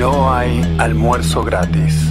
[0.00, 2.10] No hay almuerzo gratis.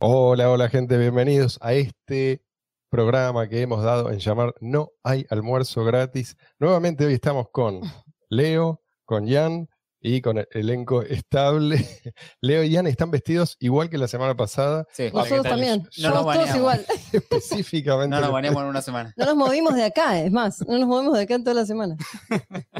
[0.00, 2.42] Hola, hola gente, bienvenidos a este
[2.90, 6.36] programa que hemos dado en llamar No hay almuerzo gratis.
[6.58, 7.82] Nuevamente hoy estamos con
[8.28, 9.68] Leo, con Jan
[10.00, 11.76] y con el elenco estable.
[12.40, 14.86] Leo y Jan están vestidos igual que la semana pasada.
[14.92, 15.10] Sí.
[15.12, 15.88] Nosotros también.
[15.98, 16.86] No nos todos igual.
[17.12, 18.14] Específicamente.
[18.14, 19.12] No nos baneamos en una semana.
[19.16, 21.66] No nos movimos de acá, es más, no nos movemos de acá en toda la
[21.66, 21.96] semana.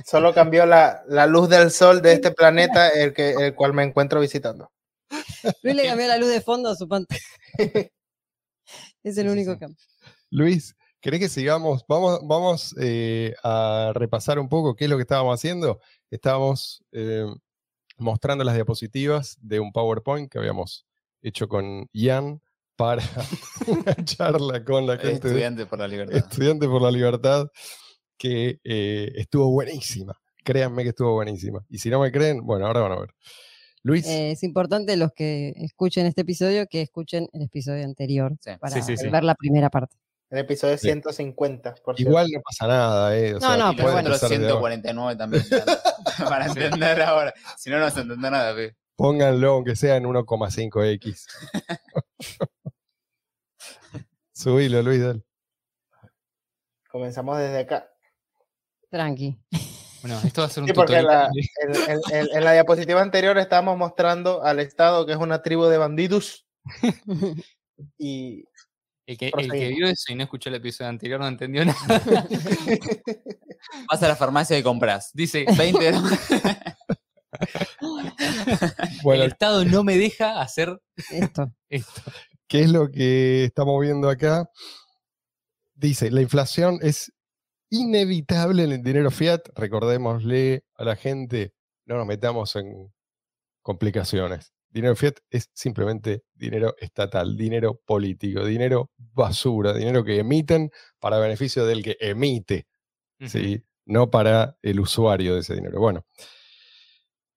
[0.05, 3.83] Solo cambió la, la luz del sol de este planeta, el, que, el cual me
[3.83, 4.71] encuentro visitando.
[5.63, 7.21] Luis le cambió la luz de fondo a su pantalla.
[9.03, 9.59] Es el sí, único sí.
[9.59, 9.79] cambio.
[10.31, 11.85] Luis, ¿querés que sigamos?
[11.89, 15.81] Vamos, vamos eh, a repasar un poco qué es lo que estábamos haciendo.
[16.11, 17.27] Estábamos eh,
[17.99, 20.87] mostrando las diapositivas de un PowerPoint que habíamos
[21.23, 22.41] hecho con Ian
[22.77, 23.03] para
[23.67, 26.17] una charla con la gente Estudiante por la libertad.
[26.17, 27.49] Estudiante por la Libertad,
[28.17, 30.15] que eh, estuvo buenísima.
[30.45, 31.65] Créanme que estuvo buenísima.
[31.69, 33.11] Y si no me creen, bueno, ahora van a ver.
[33.83, 38.51] Luis, Eh, es importante los que escuchen este episodio que escuchen el episodio anterior Sí.
[38.61, 39.09] para Sí, sí, sí.
[39.09, 39.97] ver la primera parte.
[40.31, 40.89] El episodio Sí.
[40.89, 42.11] 150, por cierto.
[42.11, 43.31] igual no pasa nada, ¿eh?
[43.35, 43.99] O No, sea, no, pero bueno.
[44.11, 44.67] otros empezar de abajo.
[44.69, 45.45] 149 también.
[46.29, 47.33] Para entender ahora.
[47.57, 48.55] Si no, no se entiende nada.
[48.55, 48.77] pe.
[48.97, 51.27] Pónganlo, aunque sea en 1,5x.
[54.33, 55.23] Subilo, Luis, dale.
[56.91, 57.89] Comenzamos desde acá.
[58.91, 59.39] Tranqui.
[60.03, 61.07] Bueno, esto va a ser un Sí, porque tutorial.
[61.07, 61.31] la-
[61.63, 65.65] en, en- en- en la diapositiva anterior estábamos mostrando al Estado que es una tribu
[65.67, 66.47] de bandidos
[67.99, 68.45] y
[69.09, 69.77] El que, el que proseguimos.
[69.79, 71.79] vio eso y no escuchó el episodio anterior no entendió nada.
[73.91, 75.11] Vas a la farmacia y compras.
[75.15, 76.77] Dice 20 de la
[79.03, 80.79] Bueno, el Estado no me deja hacer
[81.11, 81.51] Esto.
[81.71, 82.03] esto.
[82.49, 84.51] ¿qué es lo que estamos viendo acá?
[85.75, 87.11] Dice, la inflación es
[87.71, 89.41] inevitable en el dinero fiat.
[89.55, 91.55] Recordémosle a la gente,
[91.87, 92.93] no nos metamos en
[93.63, 94.53] complicaciones.
[94.71, 101.65] Dinero fiat es simplemente dinero estatal, dinero político, dinero basura, dinero que emiten para beneficio
[101.65, 102.67] del que emite,
[103.27, 103.65] ¿sí?
[103.87, 105.81] no para el usuario de ese dinero.
[105.81, 106.05] Bueno,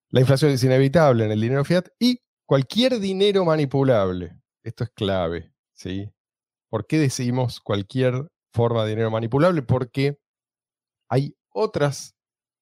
[0.09, 4.35] la inflación es inevitable en el dinero fiat y cualquier dinero manipulable.
[4.61, 6.11] Esto es clave, ¿sí?
[6.69, 9.61] ¿Por qué decimos cualquier forma de dinero manipulable?
[9.61, 10.19] Porque
[11.09, 12.15] hay otras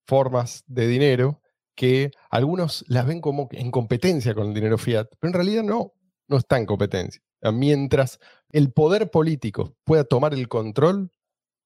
[0.06, 1.42] formas de dinero
[1.80, 5.94] que algunos las ven como en competencia con el dinero fiat, pero en realidad no,
[6.28, 7.22] no está en competencia.
[7.54, 8.20] Mientras
[8.50, 11.10] el poder político pueda tomar el control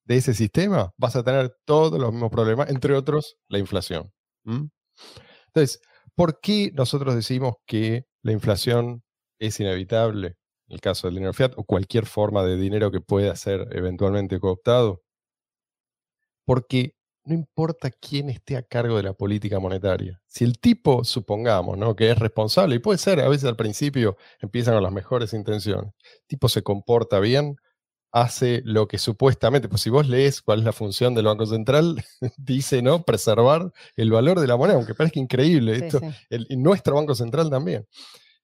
[0.06, 4.13] de ese sistema, vas a tener todos los mismos problemas, entre otros la inflación.
[5.47, 5.81] Entonces,
[6.13, 9.01] ¿por qué nosotros decimos que la inflación
[9.40, 10.35] es inevitable
[10.68, 14.40] en el caso del dinero fiat o cualquier forma de dinero que pueda ser eventualmente
[14.40, 15.01] cooptado?
[16.45, 16.94] Porque
[17.25, 20.22] no importa quién esté a cargo de la política monetaria.
[20.28, 21.95] Si el tipo, supongamos, ¿no?
[21.95, 25.94] que es responsable, y puede ser, a veces al principio empiezan con las mejores intenciones,
[26.03, 27.56] el tipo se comporta bien,
[28.12, 32.03] hace lo que supuestamente, pues si vos lees cuál es la función del Banco Central,
[32.38, 33.03] dice, ¿no?
[33.03, 36.06] Preservar el valor de la moneda, aunque parezca increíble, Sí, esto, sí.
[36.29, 37.88] el- y nuestro Banco Central también.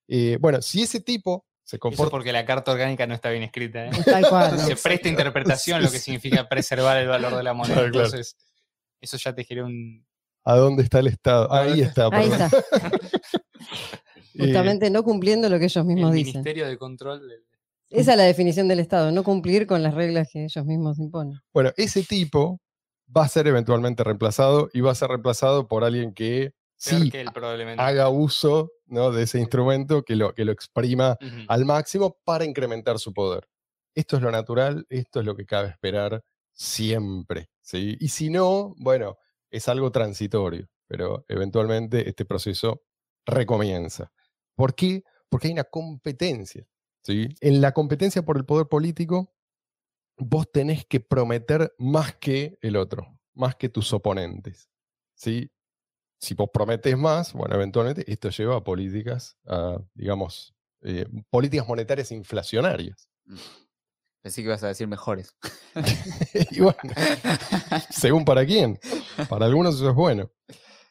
[0.08, 2.10] Eh, bueno, si ese tipo se Eso comporta...
[2.10, 3.86] porque la carta orgánica no está bien escrita.
[3.86, 3.90] ¿eh?
[4.04, 4.56] Tal cual.
[4.56, 4.58] ¿no?
[4.66, 7.76] Se presta interpretación lo que significa preservar el valor de la moneda.
[7.76, 8.24] Claro, claro.
[9.00, 10.04] Eso ya te genera un.
[10.44, 11.52] ¿A dónde está el Estado?
[11.52, 12.08] ¿A Ahí está.
[12.12, 12.50] Ahí está.
[14.34, 16.32] Eh, Justamente no cumpliendo lo que ellos El mismos dicen.
[16.34, 17.28] Ministerio de Control.
[17.28, 17.44] del-
[17.90, 21.40] Esa es la definición del Estado, no cumplir con las reglas que ellos mismos imponen.
[21.52, 22.60] Bueno, ese tipo
[23.14, 27.10] va a ser eventualmente reemplazado y va a ser reemplazado por alguien que sí
[27.76, 29.10] haga uso ¿no?
[29.10, 31.18] de ese instrumento, que lo, que lo exprima
[31.48, 33.46] al máximo para incrementar su poder.
[33.94, 36.22] Esto es lo natural, esto es lo que cabe esperar
[36.54, 37.48] siempre.
[37.70, 37.96] ¿Sí?
[38.00, 39.18] Y si no, bueno,
[39.50, 42.82] es algo transitorio, pero eventualmente este proceso
[43.24, 44.12] recomienza.
[44.56, 45.04] ¿Por qué?
[45.28, 46.66] Porque hay una competencia.
[47.04, 47.28] ¿sí?
[47.40, 49.32] En la competencia por el poder político,
[50.16, 54.68] vos tenés que prometer más que el otro, más que tus oponentes.
[55.14, 55.52] ¿sí?
[56.18, 62.10] Si vos prometes más, bueno, eventualmente esto lleva a políticas, a, digamos, eh, políticas monetarias
[62.10, 63.08] inflacionarias.
[64.22, 65.34] Pensé que ibas a decir mejores.
[66.50, 66.78] y bueno,
[67.90, 68.78] según para quién.
[69.28, 70.30] Para algunos eso es bueno.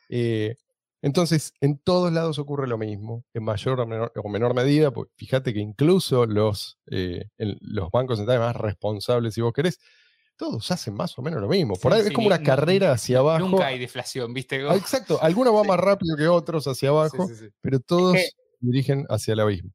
[0.09, 0.55] Eh,
[1.01, 4.91] entonces, en todos lados ocurre lo mismo, en mayor o menor, o menor medida.
[4.91, 9.79] pues, fíjate que incluso los, eh, los bancos centrales más responsables, si vos querés,
[10.35, 11.75] todos hacen más o menos lo mismo.
[11.75, 13.47] Por Sí, ahí sí, es como una carrera hacia abajo.
[13.47, 14.61] Nunca hay deflación, ¿viste?
[14.67, 17.53] Ah, Exacto, algunos van más rápido que otros hacia abajo, Sí, sí, sí.
[17.61, 18.29] pero todos que-
[18.59, 19.71] dirigen hacia el abismo.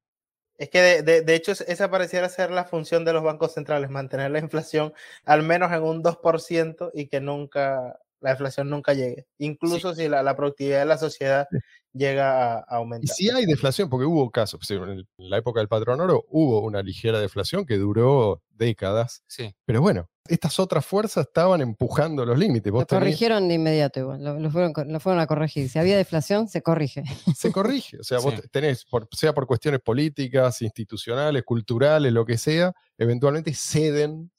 [0.59, 3.53] Es que de, de- de hecho es- esa pareciera ser la función de los bancos
[3.55, 4.93] centrales, mantener la inflación
[5.25, 10.23] al menos en un 2% y que nunca la deflación nunca llegue, incluso si la,
[10.23, 11.47] la productividad de la sociedad
[11.95, 13.15] llega a, a Y aumentar.
[13.17, 17.21] si hay deflación, porque hubo casos, en la época del patrón oro hubo una ligera
[17.21, 19.55] deflación que duró décadas, Sí.
[19.65, 22.73] pero bueno, estas otras fuerzas estaban empujando los límites.
[22.73, 25.69] Vos Lo tenías- corrigieron de inmediato igual, lo, lo fueron, lo fueron a corregir.
[25.69, 27.03] Si había deflación, se corrige.
[27.37, 27.99] se corrige.
[27.99, 33.55] O sea, vos tenés, por- sea por cuestiones políticas, institucionales, culturales, lo que sea, eventualmente
[33.55, 34.31] ceden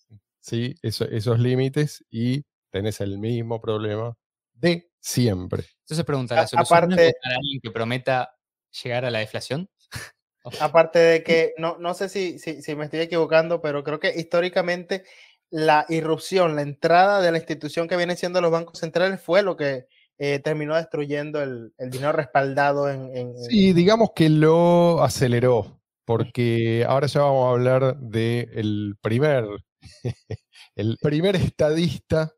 [0.41, 0.75] ¿sí?
[0.81, 4.15] Eso- esos límites y tenés el mismo problema
[4.53, 5.63] de siempre.
[5.81, 8.35] Entonces pregunta, ¿la solución es aparte- a alguien que prometa
[8.83, 9.69] llegar a la deflación?
[10.59, 14.13] Aparte de que, no, no sé si, si, si me estoy equivocando, pero creo que
[14.15, 15.03] históricamente
[15.51, 19.55] la irrupción, la entrada de la institución que vienen siendo los bancos centrales fue lo
[19.55, 19.85] que
[20.17, 23.15] eh, terminó destruyendo el, el dinero respaldado en...
[23.15, 29.45] en- en- Sí, digamos que lo aceleró, porque ahora ya vamos a hablar del primer,
[30.75, 32.33] el primer estadista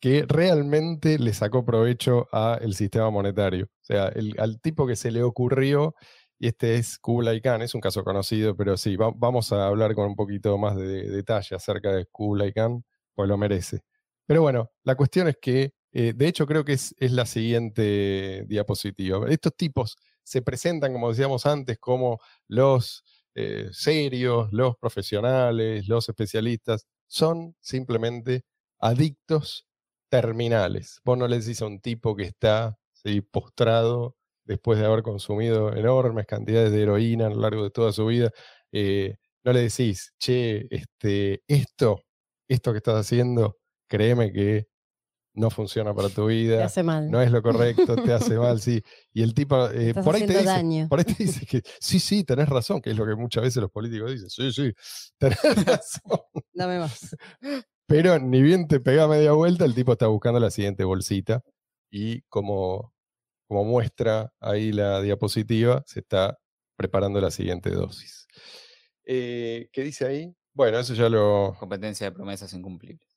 [0.00, 3.66] que realmente le sacó provecho al sistema monetario.
[3.66, 5.94] O sea, el, al tipo que se le ocurrió,
[6.38, 9.94] y este es Kublai Khan, es un caso conocido, pero sí, va- vamos a hablar
[9.94, 12.82] con un poquito más de, detalle acerca de Kublai Khan,
[13.14, 13.80] pues lo merece.
[14.26, 18.44] Pero bueno, la cuestión es que, eh, de hecho creo que es, es la siguiente
[18.46, 19.26] diapositiva.
[19.28, 23.02] Estos tipos se presentan, como decíamos antes, como los
[23.34, 28.42] eh, serios, los profesionales, los especialistas, son simplemente
[28.78, 29.66] adictos
[30.10, 31.00] terminales.
[31.04, 33.20] Vos no le decís a un tipo que está ¿sí?
[33.22, 38.06] postrado después de haber consumido enormes cantidades de heroína a lo largo de toda su
[38.06, 38.30] vida,
[38.72, 42.02] eh, no le decís, che, este, esto,
[42.48, 43.58] esto que estás haciendo,
[43.88, 44.66] créeme que
[45.34, 47.08] no funciona para tu Te vida, hace mal.
[47.10, 48.82] no es lo correcto, te hace mal, sí.
[49.12, 50.88] Y el tipo, eh, por ahí te dice, daño.
[50.88, 53.62] por ahí te dice que sí, sí, tenés razón, que es lo que muchas veces
[53.62, 54.72] los políticos dicen, sí, sí,
[55.18, 56.20] tenés razón.
[56.52, 57.16] Dame más.
[57.90, 61.42] Pero ni bien te pega media vuelta, el tipo está buscando la siguiente bolsita
[61.90, 62.94] y como,
[63.48, 66.38] como muestra ahí la diapositiva, se está
[66.76, 68.28] preparando la siguiente dosis.
[69.04, 70.32] Eh, ¿Qué dice ahí?
[70.52, 71.56] Bueno, eso ya lo...
[71.58, 73.08] Competencia de promesas incumplibles.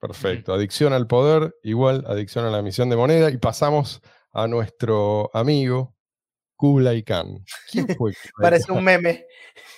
[0.00, 0.54] Perfecto.
[0.54, 3.30] Adicción al poder, igual adicción a la emisión de moneda.
[3.30, 4.00] Y pasamos
[4.32, 5.94] a nuestro amigo
[6.56, 7.44] Kublai Khan.
[7.70, 9.26] ¿Quién fue Kublai Parece un meme.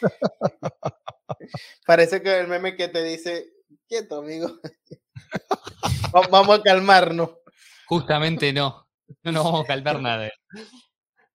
[1.84, 3.57] Parece que el meme que te dice,
[3.88, 4.48] quieto, amigo.
[6.14, 7.30] Va- Vamos a calmarnos.
[7.86, 8.86] Justamente no.
[9.22, 10.30] No nos vamos a calmar nada.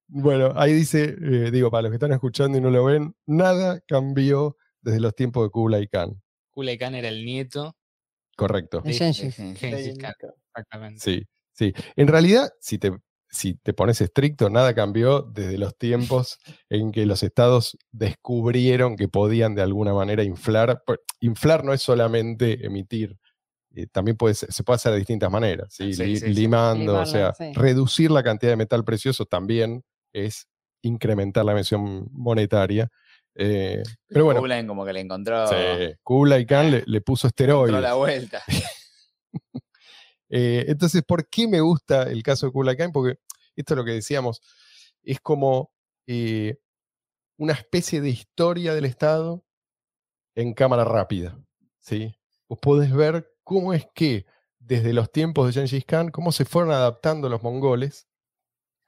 [0.08, 3.80] Bueno, ahí dice, eh, digo, para los que están escuchando y no lo ven, nada
[3.88, 6.22] cambió desde los tiempos de Kublai Khan.
[6.52, 7.76] Kublai Khan era el nieto
[8.36, 8.82] Correcto.
[8.82, 9.36] De Gengis
[9.98, 10.14] Khan,
[10.48, 11.00] exactamente.
[11.00, 11.74] Sí, sí.
[11.96, 12.92] En realidad, si te,
[13.34, 16.38] si te pones estricto, nada cambió desde los tiempos
[16.70, 20.84] en que los estados descubrieron que podían de alguna manera inflar.
[21.20, 23.18] Inflar no es solamente emitir,
[23.76, 25.94] eh, también puede ser- se puede hacer de distintas maneras, ¿sí?
[25.94, 26.34] Sí, Li- sí, sí.
[26.42, 27.52] limando, o sea, sí.
[27.54, 29.84] reducir la cantidad de metal precioso también
[30.14, 30.48] es
[30.84, 32.90] incrementar la emisión monetaria.
[33.36, 37.48] eh, pero bueno, Kublai como que le encontró, sí, Kublai Khan le, le puso encontró
[37.48, 37.82] esteroides.
[37.82, 38.44] la vuelta.
[40.36, 42.92] Eh, entonces, ¿por qué me gusta el caso de Kublai Khan?
[42.92, 43.20] Porque
[43.56, 44.42] esto es lo que decíamos,
[45.04, 45.72] es como
[46.08, 46.58] eh,
[47.38, 49.46] una especie de historia del Estado
[50.34, 51.38] en cámara rápida.
[51.82, 52.18] ¿sí?
[52.50, 54.26] Vos podés ver cómo es que
[54.58, 58.08] desde los tiempos de Gengis Khan, cómo se fueron adaptando los mongoles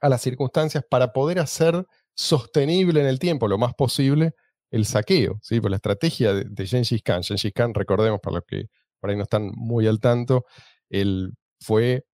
[0.00, 4.34] a las circunstancias para poder hacer sostenible en el tiempo lo más posible
[4.72, 5.38] el saqueo.
[5.42, 5.60] ¿sí?
[5.60, 7.22] Por la estrategia de, de Khan.
[7.22, 8.66] Gengis Khan, recordemos, para los que
[8.98, 10.44] por ahí no están muy al tanto,
[10.90, 12.04] él fue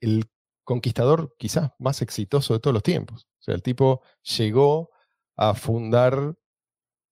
[0.00, 0.24] el
[0.64, 3.26] conquistador quizás más exitoso de todos los tiempos.
[3.40, 4.02] O sea, el tipo
[4.36, 4.90] llegó
[5.36, 6.34] a fundar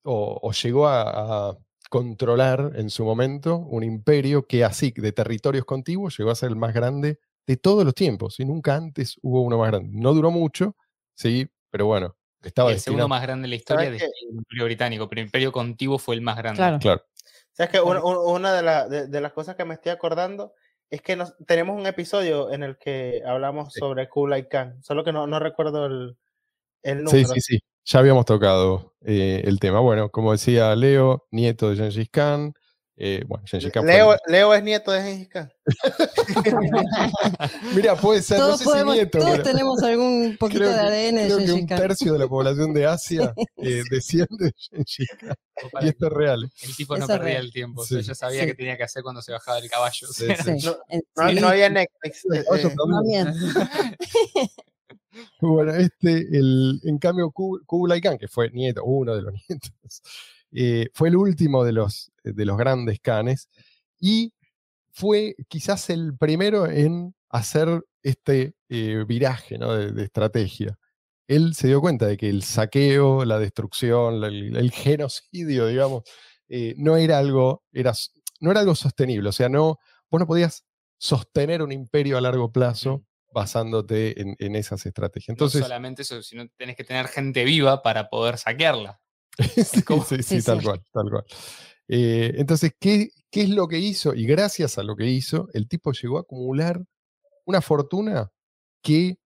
[0.05, 1.59] o, o llegó a, a
[1.91, 6.57] controlar en su momento un imperio que así, de territorios contiguos, llegó a ser el
[6.57, 8.39] más grande de todos los tiempos.
[8.39, 9.91] Y nunca antes hubo uno más grande.
[9.93, 10.77] No duró mucho,
[11.15, 13.09] sí, pero bueno, estaba el segundo destinado.
[13.09, 16.15] más grande de la historia ¿Sabes después del Imperio Británico, pero el Imperio Contiguo fue
[16.15, 16.59] el más grande.
[16.59, 16.79] Claro.
[16.79, 17.03] Claro.
[17.61, 20.55] ¿Sabes que una, un- una de, la- de- de las cosas que me estoy acordando
[20.89, 23.81] es que nos, tenemos un episodio en el que hablamos Sí.
[23.81, 26.17] sobre Kublai Khan, solo que no, no recuerdo el,
[26.83, 27.29] el Sí, número.
[27.29, 27.59] sí, sí.
[27.85, 29.81] Ya habíamos tocado eh, el tema.
[29.81, 32.55] Bueno, como decía Leo, nieto de Gengis Khan.
[33.03, 35.51] Eh, bueno, Gengis Leo, Leo es nieto de Gengis Khan.
[37.75, 40.71] Mira, puede ser, no Todos, sé podemos, si nieto, todos pero tenemos algún poquito creo
[40.73, 41.79] de que- ADN de creo que Gengis un Khan.
[41.79, 45.35] tercio de la población de Asia eh, desciende de Gengis Khan.
[45.83, 46.51] Y esto es real.
[46.63, 47.45] El tipo no Eso perdía real.
[47.47, 48.07] el tiempo, o sea, Sí.
[48.09, 48.47] ya sabía Sí.
[48.49, 50.07] qué tenía que hacer cuando se bajaba del caballo.
[50.13, 50.27] Sí.
[50.65, 50.77] No,
[51.17, 52.25] No, sí, no había Netflix.
[52.35, 52.75] eh, Ocho eh.
[55.41, 60.03] Bueno, este, el, en cambio, Ku- Kublai Khan, que fue nieto, uno de los nietos,
[60.53, 63.49] eh, fue el último de los, de los grandes canes
[64.01, 64.33] y
[64.93, 69.73] fue quizás el primero en hacer este eh, viraje ¿no?
[69.75, 70.79] de, de estrategia.
[71.29, 76.03] Él se dio cuenta de que el saqueo, la destrucción, la- el, el genocidio, digamos,
[76.49, 77.93] eh, no era algo, era,
[78.41, 79.29] no era algo sostenible.
[79.29, 79.79] O sea, no,
[80.11, 80.65] vos no podías
[80.99, 85.29] sostener un imperio a largo plazo basándote en, en esas estrategias.
[85.29, 89.01] Entonces, no solamente eso, sino tenés que tener gente viva para poder saquearla.
[89.39, 90.65] sí, sí, sí, Sí, tal sí.
[90.67, 91.25] cual, tal cual.
[91.93, 94.15] Eh, entonces, ¿qué, ¿qué es lo que hizo?
[94.15, 96.81] Y gracias a lo que hizo, el tipo llegó a acumular
[97.47, 98.31] una fortuna
[98.81, 99.19] que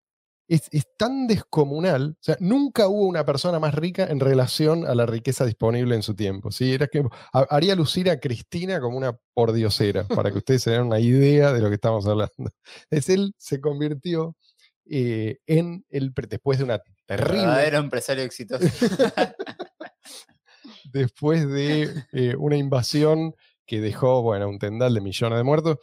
[0.49, 2.17] es, es tan descomunal.
[2.19, 6.03] O sea, nunca hubo una persona más rica en relación a la riqueza disponible en
[6.03, 6.51] su tiempo.
[6.51, 6.73] ¿sí?
[6.73, 11.01] Era que haría lucir a Cristina como una pordiosera, para que ustedes se den una
[11.01, 12.33] idea de lo que estamos hablando.
[12.91, 14.37] Es él se convirtió
[14.87, 18.65] eh, en el, después de una terrible Verdadero empresario exitoso.
[20.95, 21.83] después de
[22.13, 23.35] eh, una invasión
[23.67, 25.79] que dejó, bueno, un tendal de millones de muertos,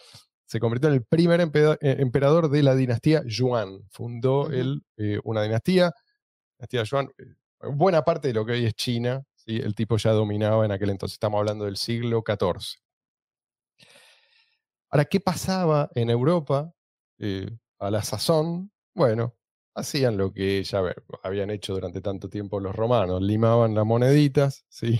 [0.45, 3.87] se convirtió en el primer eh, emperador de la dinastía Yuan.
[3.89, 5.91] Fundó él eh, una dinastía,
[6.57, 7.09] dinastía Yuan,
[7.73, 9.57] buena parte de lo que hoy es China, ¿sí?
[9.57, 12.81] el tipo ya dominaba en aquel entonces, estamos hablando del siglo XIV.
[14.89, 16.73] Ahora, ¿qué pasaba en Europa
[17.17, 17.49] eh,
[17.79, 18.71] a la sazón?
[18.93, 19.35] Bueno,
[19.73, 20.81] hacían lo que ya
[21.23, 24.99] habían hecho durante tanto tiempo los romanos, limaban las moneditas, ¿sí?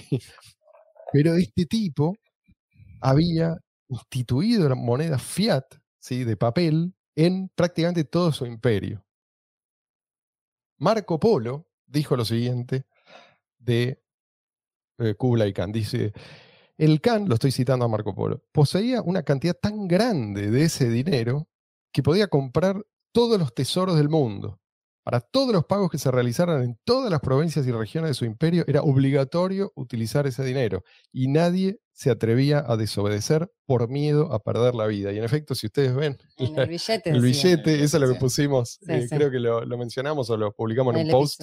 [1.14, 2.16] Pero este tipo
[3.02, 3.58] había
[3.90, 5.66] instituido la moneda fiat,
[6.00, 6.24] ¿sí?
[6.24, 9.04] de papel, en prácticamente todo su imperio.
[10.78, 12.86] Marco Polo dijo lo siguiente
[13.60, 14.02] de
[14.98, 15.72] eh, Kublai Khan.
[15.72, 16.14] Dice,
[16.78, 20.90] el Khan, lo estoy citando a Marco Polo, poseía una cantidad tan grande de ese
[20.90, 21.48] dinero
[21.92, 24.61] que podía comprar todos los tesoros del mundo.
[25.04, 28.26] Para todos los pagos que se realizaran en todas las provincias y regiones de su
[28.26, 34.40] imperio, era obligatorio utilizar ese dinero y nadie se atrevía a desobedecer por miedo a
[34.40, 35.12] perder la vida.
[35.12, 37.10] Y en efecto, si ustedes ven En la- el billete.
[37.10, 39.16] el eso es lo que pusimos, Sí, eh, sí.
[39.16, 41.42] creo que lo, lo mencionamos o lo publicamos en un post.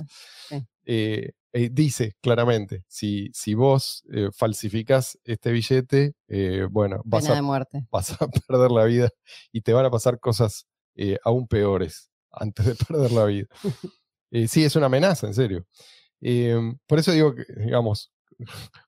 [0.85, 4.05] eh, eh, dice claramente, si, si vos
[4.37, 7.35] falsificás este billete, eh, bueno, vas a,
[7.91, 9.11] vas a perder la vida
[9.53, 10.67] y te van a pasar cosas
[11.25, 13.47] aún peores antes de perder la vida.
[14.31, 15.67] Eh, sí, es una amenaza, en serio.
[16.21, 16.57] Eh,
[16.87, 18.13] por eso digo que, digamos,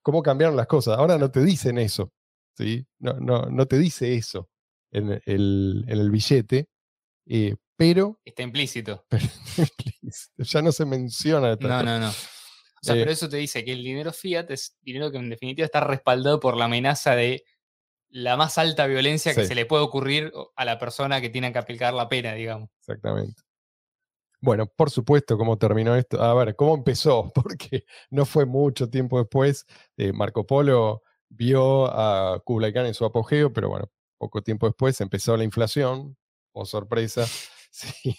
[0.02, 0.98] cómo cambiaron las cosas.
[0.98, 2.12] Ahora no te dicen eso,
[2.56, 2.86] ¿sí?
[2.98, 4.48] No, no, no te dice eso
[4.90, 6.68] en el, en el billete,
[7.26, 9.06] eh, pero Está implícito.
[10.36, 11.52] ya no se menciona.
[11.52, 12.08] esta No, no, no.
[12.08, 12.12] O
[12.82, 15.66] sea, Eh, pero eso te dice que el dinero fiat es dinero que en definitiva
[15.66, 17.44] está respaldado por la amenaza de
[18.10, 19.48] la más alta violencia que Sí.
[19.48, 22.68] se le puede ocurrir a la persona que tiene que aplicar la pena, digamos.
[22.80, 23.42] Exactamente.
[24.42, 26.22] Bueno, por supuesto, ¿cómo terminó esto?
[26.22, 27.30] A ver, ¿cómo empezó?
[27.34, 29.66] Porque no fue mucho tiempo después.
[29.96, 35.00] eh, Marco Polo vio a Kublai Khan en su apogeo, pero bueno, poco tiempo después
[35.00, 36.16] empezó la inflación,
[36.52, 37.26] o sorpresa,
[37.70, 38.16] sí,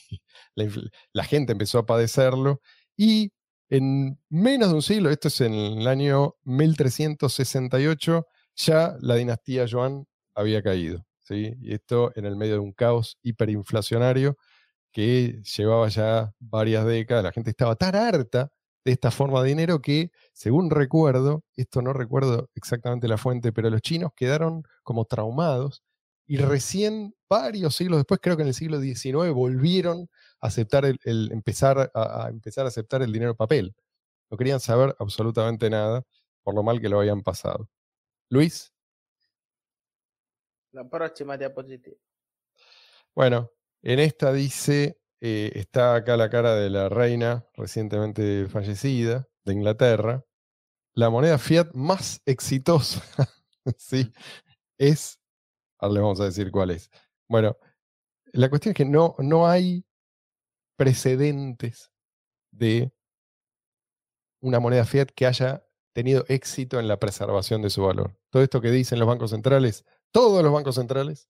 [0.55, 0.65] la,
[1.11, 2.61] la gente empezó a padecerlo
[2.95, 3.33] y
[3.69, 8.27] en menos de un siglo, esto es en el año 1368,
[8.65, 11.05] ya la dinastía Yuan había caído.
[11.19, 11.53] ¿sí?
[11.61, 14.37] Y esto en el medio de un caos hiperinflacionario
[14.91, 17.23] que llevaba ya varias décadas.
[17.23, 18.51] La gente estaba tan harta
[18.83, 23.69] de esta forma de dinero que, según recuerdo, esto no recuerdo exactamente la fuente, pero
[23.69, 25.83] los chinos quedaron como traumados
[26.27, 31.31] y recién varios siglos después, creo que en el siglo XIX, volvieron a aceptar el,
[31.31, 33.75] empezar a, a empezar a aceptar el dinero papel.
[34.29, 36.03] No querían saber absolutamente nada
[36.43, 37.69] por lo mal que lo habían pasado.
[38.31, 38.73] Luis,
[40.71, 41.97] La próxima diapositiva.
[43.13, 49.53] Bueno, en esta dice, eh, está acá la cara de la reina recientemente fallecida de
[49.53, 50.25] Inglaterra.
[50.93, 53.01] La moneda fiat más exitosa,
[53.77, 54.13] ¿sí?
[54.77, 55.19] Es,
[55.77, 56.89] ahora le vamos a decir cuál es.
[57.27, 57.57] Bueno,
[58.31, 59.85] la cuestión es que no, no hay
[60.77, 61.91] precedentes
[62.49, 62.93] de
[64.39, 68.17] una moneda fiat que haya tenido éxito en la preservación de su valor.
[68.29, 71.29] Todo esto que dicen los bancos centrales, todos los bancos centrales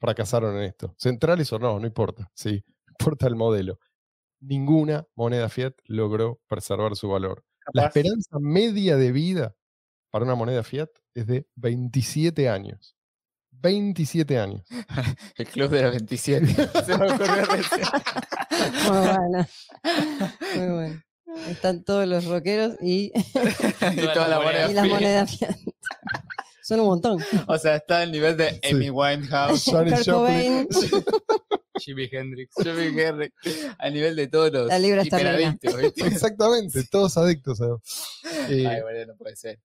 [0.00, 0.94] fracasaron en esto.
[0.98, 2.30] Centrales o no, no importa.
[2.34, 3.78] Sí, importa el modelo.
[4.40, 7.44] Ninguna moneda fiat logró preservar su valor.
[7.72, 9.56] La esperanza media de vida
[10.10, 12.96] para una moneda fiat es de 27 años.
[13.50, 14.66] 27 años.
[15.36, 16.46] El club de los 27.
[16.46, 17.88] Se me ocurrió recién.
[18.84, 19.48] Muy buena.
[20.54, 21.02] Muy bueno.
[21.48, 23.12] Están todos los rockeros y,
[23.92, 25.38] y toda la moneda y las monedas.
[26.62, 27.22] Son un montón.
[27.46, 28.74] O sea, está al nivel de Sí.
[28.74, 30.68] Amy Winehouse, Janis Kurt Joplin.
[31.78, 32.54] Jimi Hendrix.
[32.60, 33.34] Jimi Hendrix,
[33.78, 36.06] al nivel de todos los La libra ¿viste?
[36.06, 37.66] Exactamente, todos adictos a.
[38.48, 39.60] Eh, Ay, bueno, no puede ser.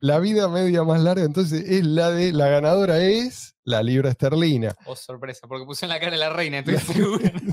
[0.00, 4.74] la vida media más larga, entonces es la de la ganadora es la libra esterlina.
[4.86, 6.76] Oh, sorpresa, porque puse en la cara de la reina, estoy.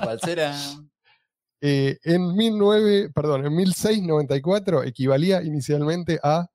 [0.02, 0.56] ¿Cuál será?
[1.62, 6.48] Eh, en 19, perdón, en 1694 equivalía inicialmente a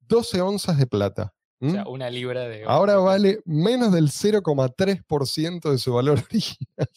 [0.00, 1.32] 12 onzas de plata.
[1.62, 2.64] O sea, una libra de.
[2.66, 6.88] Ahora vale menos del 0,3% de su valor original.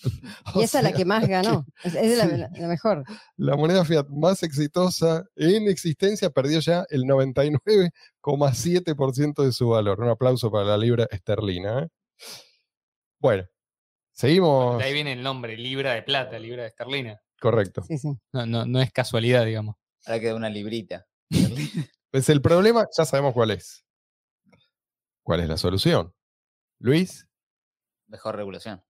[0.55, 1.65] Y esa es la que más ganó.
[1.83, 2.37] Es, es la, sí.
[2.37, 3.03] la- la mejor.
[3.35, 9.99] La moneda fiat más exitosa en existencia perdió ya el 99,7% de su valor.
[9.99, 11.83] Un aplauso para la libra esterlina.
[11.83, 11.87] ¿eh?
[13.19, 13.43] Bueno,
[14.13, 14.77] seguimos.
[14.79, 17.19] De ahí viene el nombre, libra de plata, libra de esterlina.
[17.43, 17.83] Correcto.
[17.83, 18.17] Sí, sí.
[18.31, 19.75] No, no, no es casualidad, digamos.
[20.05, 21.05] Ahora queda una librita.
[22.09, 23.83] Pues el problema ya sabemos cuál es.
[25.23, 26.13] ¿Cuál es la solución?
[26.79, 27.27] Luis,
[28.07, 28.83] Mejor regulación.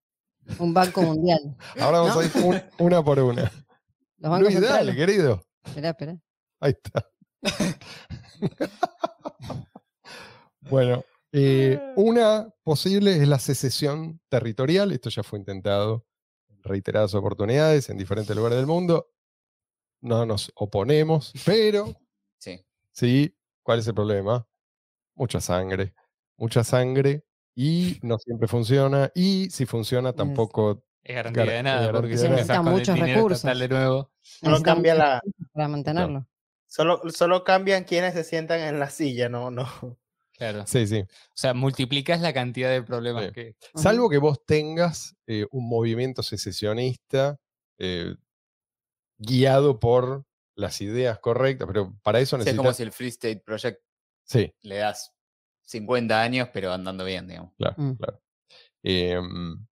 [0.59, 1.39] Un banco mundial.
[1.79, 2.19] ahora vamos ¿No?
[2.21, 3.43] a ir un- una por una.
[4.17, 4.95] Los bancos Luis, dale, centrales.
[4.97, 5.45] querido.
[5.63, 6.17] Esperá, esperá.
[6.59, 7.09] Ahí está.
[10.69, 14.91] bueno, eh, una posible es la secesión territorial.
[14.91, 16.12] Esto ya fue intentado en
[16.63, 19.11] reiteradas oportunidades en diferentes lugares del mundo.
[20.01, 21.85] No nos oponemos, pero
[22.39, 22.65] Sí.
[22.91, 24.47] sí, ¿cuál es el problema?
[25.15, 25.93] Mucha sangre,
[26.37, 27.23] mucha sangre
[27.55, 29.11] y no siempre funciona.
[29.15, 33.59] Y si funciona, tampoco Es garantía Gar- de nada, porque el Necesita muchos dinero recursos.
[33.59, 34.11] de nuevo.
[34.21, 35.21] Solo Necesitan cambia la,
[35.53, 36.27] Para mantenerlo.
[36.67, 39.67] solo, solo cambian quienes se sientan en la silla, no, no.
[40.37, 40.65] Claro.
[40.67, 41.01] Sí, sí.
[41.01, 43.31] O sea, multiplicas la cantidad de problemas Sí.
[43.33, 43.55] que.
[43.75, 47.37] Salvo que vos tengas eh, un movimiento secesionista
[47.77, 48.15] eh,
[49.17, 50.25] guiado por
[50.55, 52.57] las ideas correctas, pero para eso Sí, es necesitas...
[52.63, 53.79] como si el Free State Project
[54.25, 55.11] Sí, le das
[55.63, 57.53] 50 años, pero andando bien, digamos.
[57.57, 57.93] claro, Mm.
[57.95, 58.21] claro.
[58.83, 59.65] Em,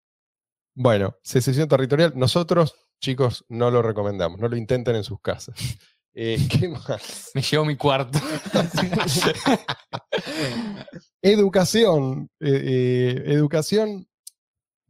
[0.75, 5.55] bueno, secesión territorial, nosotros, chicos, no lo recomendamos, no lo intenten en sus casas.
[6.15, 7.31] Eh, ¿Qué más?
[7.35, 8.19] Me llevo mi cuarto.
[11.23, 12.31] Educación.
[12.41, 14.08] eh, eh, educación.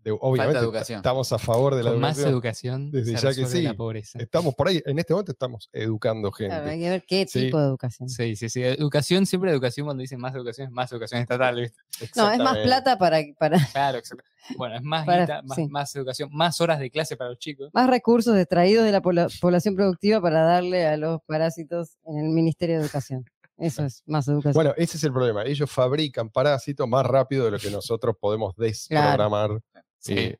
[0.04, 0.96] De- obviamente educación.
[0.98, 2.90] estamos a favor de la Con más educación.
[2.90, 3.62] Desde se ya que sí.
[3.62, 4.18] la pobreza.
[4.18, 6.54] Estamos por ahí, en este momento estamos educando gente.
[6.54, 7.40] Claro, hay que ver qué Sí.
[7.46, 8.08] tipo de educación.
[8.08, 8.62] Sí, sí, sí.
[8.62, 11.78] Educación, siempre educación, cuando dicen más educación, es más educación estatal, ¿viste?
[12.16, 14.24] No, es más plata para, para Claro, exacto.
[14.56, 15.68] Bueno, es más, Para- guita, más, sí.
[15.68, 17.70] más educación, más horas de clase para los chicos.
[17.74, 22.30] más recursos extraídos de la pobla- población productiva para darle a los parásitos en el
[22.30, 23.24] Ministerio de Educación.
[23.58, 24.54] Eso es más educación.
[24.54, 25.42] Bueno, ese es el problema.
[25.44, 29.60] Ellos fabrican parásitos más rápido de lo que nosotros podemos desprogramar.
[29.98, 30.14] Sí.
[30.16, 30.38] Eh,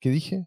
[0.00, 0.46] ¿Qué dije?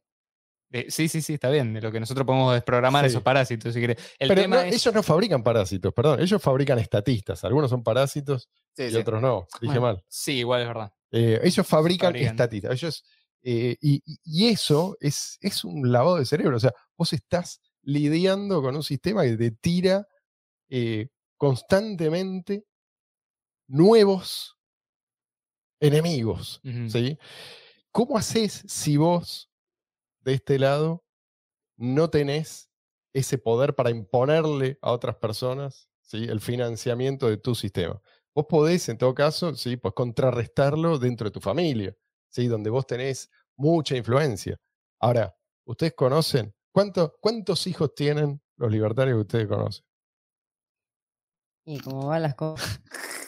[0.70, 1.74] De- sí, sí, sí, está bien.
[1.74, 3.10] De lo que nosotros podemos desprogramar Sí.
[3.10, 3.98] esos parásitos, si querés.
[4.18, 4.74] El Pero tema no, es.
[4.76, 6.20] ellos no fabrican parásitos, perdón.
[6.22, 7.44] Ellos fabrican estatistas.
[7.44, 8.96] Algunos son parásitos Sí, y sí.
[8.98, 9.48] otros no.
[9.62, 10.04] Dije Bueno, mal.
[10.08, 10.92] Sí, igual es verdad.
[11.12, 12.32] Eh, ellos fabrican, Fabrican.
[12.34, 12.72] estatistas.
[12.74, 13.06] Ellos,
[13.44, 16.58] eh, y, eso es, es un lavado de cerebro.
[16.58, 20.08] O sea, vos estás lidiando con un sistema que te tira
[20.70, 22.66] eh, constantemente
[23.68, 24.58] nuevos
[25.80, 26.62] enemigos.
[26.88, 27.18] ¿sí?
[27.94, 29.52] ¿Cómo haces si vos
[30.22, 31.06] de este lado
[31.78, 32.72] no tenés
[33.14, 36.24] ese poder para imponerle a otras personas ¿sí?
[36.24, 38.02] el financiamiento de tu sistema?
[38.34, 39.78] Vos podés, en todo caso, ¿sí?
[39.78, 41.96] pues contrarrestarlo dentro de tu familia,
[42.30, 42.48] ¿sí?
[42.48, 44.60] donde vos tenés mucha influencia.
[45.00, 49.86] Ahora, ¿ustedes conocen cuánto- cuántos hijos tienen los libertarios que ustedes conocen?
[51.66, 52.82] Y como van las cosas,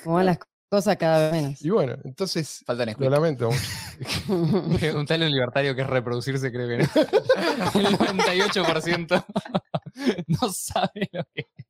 [0.04, 0.55] como van las cosas
[0.98, 1.62] cada vez menos.
[1.64, 4.78] Y bueno, entonces, Faltan lo lamento mucho.
[4.80, 6.84] Preguntale a un libertario que es reproducirse, creo que no.
[7.80, 9.26] El 98%
[10.28, 11.66] no sabe lo que es.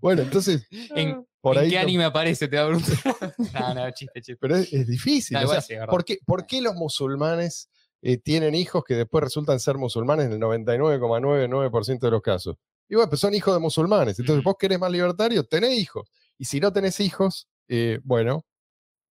[0.00, 2.48] Bueno, entonces, ¿En, por en ahí qué no- anime aparece?
[2.48, 3.34] Te va a preguntar.
[3.54, 4.36] No, no, chiste, chiste.
[4.40, 5.34] pero es, es difícil.
[5.34, 5.90] No, o igual sea, sí, es verdad.
[5.90, 7.68] ¿por, qué, por qué los musulmanes
[8.02, 12.56] eh, tienen hijos que después resultan ser musulmanes en el 99,99% de los casos?
[12.88, 14.18] Y bueno, pues son hijos de musulmanes.
[14.18, 14.50] Entonces, Ujú.
[14.50, 16.08] vos querés más libertario, tenés hijos.
[16.38, 18.44] Y si no tenés hijos, eh, bueno,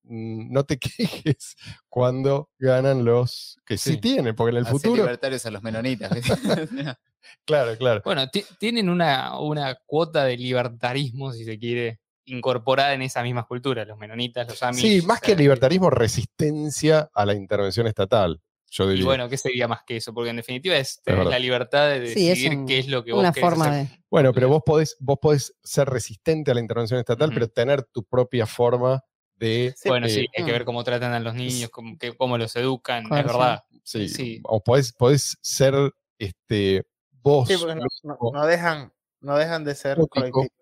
[0.04, 1.56] mm, no te quejes
[1.90, 3.98] cuando ganan los que sí, Sí.
[3.98, 5.04] tienen, porque en el futuro.
[5.04, 6.12] libertarios a los menonitas.
[7.44, 8.02] Claro, claro.
[8.06, 13.48] Bueno, ti- tienen una, una cuota de libertarismo, si se quiere, incorporada en esas mismas
[13.48, 14.80] culturas, los menonitas, los amis.
[14.82, 18.40] Sí, más que libertarismo, resistencia a la intervención estatal.
[18.72, 20.14] Yo Y bueno, ¿qué sería más que eso?
[20.14, 21.30] Porque en definitiva es, verdad.
[21.32, 23.68] la libertad de Sí, es decidir un- qué es lo que vos Una querés forma
[23.68, 23.88] hacer.
[23.88, 24.00] de.
[24.10, 28.04] Bueno, pero vos podés, vos podés ser resistente a la intervención estatal, pero tener tu
[28.04, 29.02] propia forma
[29.36, 29.74] de.
[29.78, 30.66] Sí, Bueno, eh, sí, hay que ver Mm.
[30.66, 33.38] cómo tratan a los niños, cómo, que- cómo los educan, es Coerción.
[33.40, 33.64] verdad.
[33.84, 34.42] sí, sí.
[34.44, 35.74] O podés, podés ser
[36.18, 37.48] este, vos.
[37.48, 38.32] Sí, porque no, no- mismo.
[38.34, 39.98] no dejan, no dejan de ser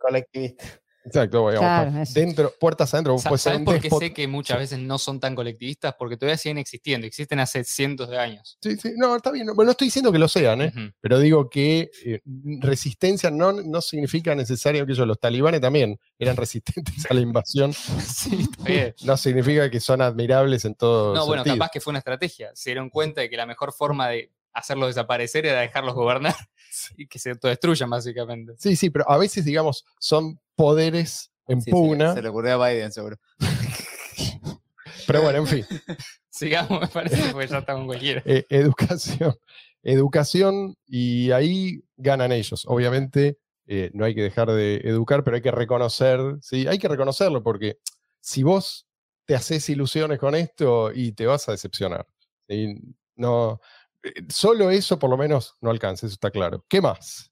[0.02, 0.82] colectivistas.
[1.06, 4.28] Exacto, digamos, Claro, dentro, puertas adentro, Sa- puede ser ¿Sabes un por qué sé que
[4.28, 5.96] muchas veces no son tan colectivistas?
[5.98, 8.58] Porque todavía siguen existiendo, existen hace cientos de años.
[8.62, 9.48] Sí, sí, no, está bien.
[9.48, 10.74] Bueno, no estoy diciendo que lo sean, ¿eh?
[11.02, 12.22] Pero digo que eh,
[12.60, 17.74] resistencia no, no significa necesario que ellos, los talibanes también eran resistentes a la invasión.
[18.04, 18.96] Sí, está bien.
[19.04, 22.52] No significa que son admirables en todo No, bueno, capaz que fue una estrategia.
[22.54, 26.36] Se dieron cuenta de que la mejor forma de hacerlos desaparecer era dejarlos gobernar
[26.98, 28.54] y que se autodestruyan, básicamente.
[28.58, 32.14] Sí, sí, pero a veces, digamos, son poderes en Sí, se pugna.
[32.14, 33.18] se le ocurrió a Biden, seguro.
[35.08, 35.66] Pero bueno, en fin.
[36.30, 38.22] Sigamos, me parece, porque ya estamos cualquiera.
[38.26, 39.36] eh, educación.
[39.84, 42.64] Educación y ahí ganan ellos.
[42.68, 43.38] Obviamente
[43.68, 47.44] eh, no hay que dejar de educar, pero hay que reconocer, sí, hay que reconocerlo
[47.44, 47.80] porque
[48.22, 48.88] si vos
[49.26, 52.08] te haces ilusiones con esto y te vas a decepcionar.
[52.48, 52.76] ¿sí?
[53.16, 53.60] No,
[54.04, 56.66] eh, solo eso por lo menos no alcanza, eso está claro.
[56.70, 57.30] ¿Qué más?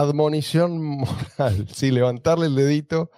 [0.00, 3.10] Admonición moral, sí, levantarle el dedito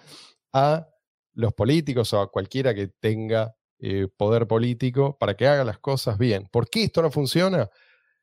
[0.53, 0.87] a
[1.33, 6.17] los políticos o a cualquiera que tenga eh, poder político para que haga las cosas
[6.17, 6.47] bien.
[6.51, 7.69] ¿Por qué esto no funciona?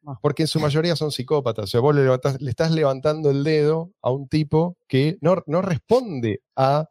[0.07, 0.19] Ah.
[0.23, 1.65] Porque en su mayoría son psicópatas.
[1.65, 5.43] O sea, vos le, levantás- le estás levantando el dedo a un tipo que no,
[5.47, 6.89] no responde a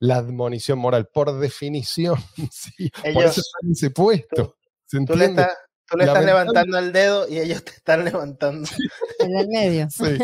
[0.00, 2.16] la admonición moral, por definición.
[2.52, 4.56] sí, por eso está en ese puesto.
[4.84, 5.50] ¿Se Tú le, estás,
[5.88, 8.68] tú le estás Lamentable- levantando el dedo y ellos te están levantando.
[9.20, 9.88] En el medio.
[9.90, 10.18] Sí.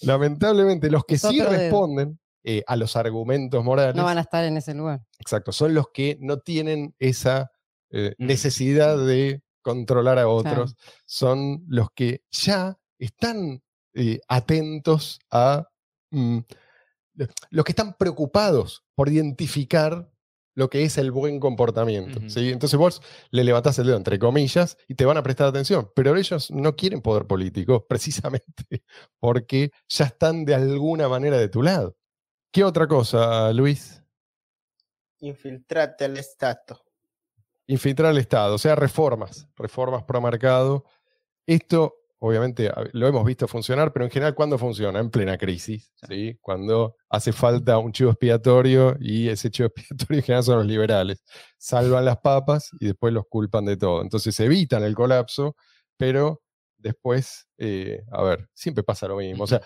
[0.00, 4.44] Lamentablemente, los que Es sí responden eh, a los argumentos morales, No van a estar
[4.44, 5.00] en ese lugar.
[5.18, 7.50] exacto, son los que no tienen esa
[7.90, 8.26] eh, Mm.
[8.26, 10.74] necesidad de controlar a otros,
[11.06, 13.62] son los que ya están
[13.94, 15.66] eh, atentos a
[16.10, 16.38] mm,
[17.14, 20.10] lo- los que están preocupados por identificar
[20.56, 22.18] lo que es el buen comportamiento.
[22.28, 22.50] ¿sí?
[22.50, 26.16] Entonces vos le levantás el dedo, entre comillas, y te van a prestar atención, pero
[26.16, 28.82] ellos no quieren poder político, precisamente
[29.20, 31.96] porque ya están de alguna manera de tu lado.
[32.50, 34.02] ¿Qué otra cosa, Luis?
[35.20, 36.82] Infiltrate al Estado.
[37.66, 40.84] infiltrar al Estado, o sea, reformas, reformas pro mercado.
[41.46, 44.98] Esto, obviamente, lo hemos visto funcionar, pero en general, ¿cuándo funciona?
[45.00, 46.38] En plena crisis, ¿sí?
[46.40, 51.22] Cuando hace falta un chivo expiatorio y ese chivo expiatorio en general son los liberales.
[51.58, 54.02] Salvan las papas y después los culpan de todo.
[54.02, 55.56] Entonces evitan el colapso,
[55.96, 56.42] pero
[56.78, 59.44] después, eh, a ver, siempre pasa lo mismo.
[59.44, 59.60] O sea,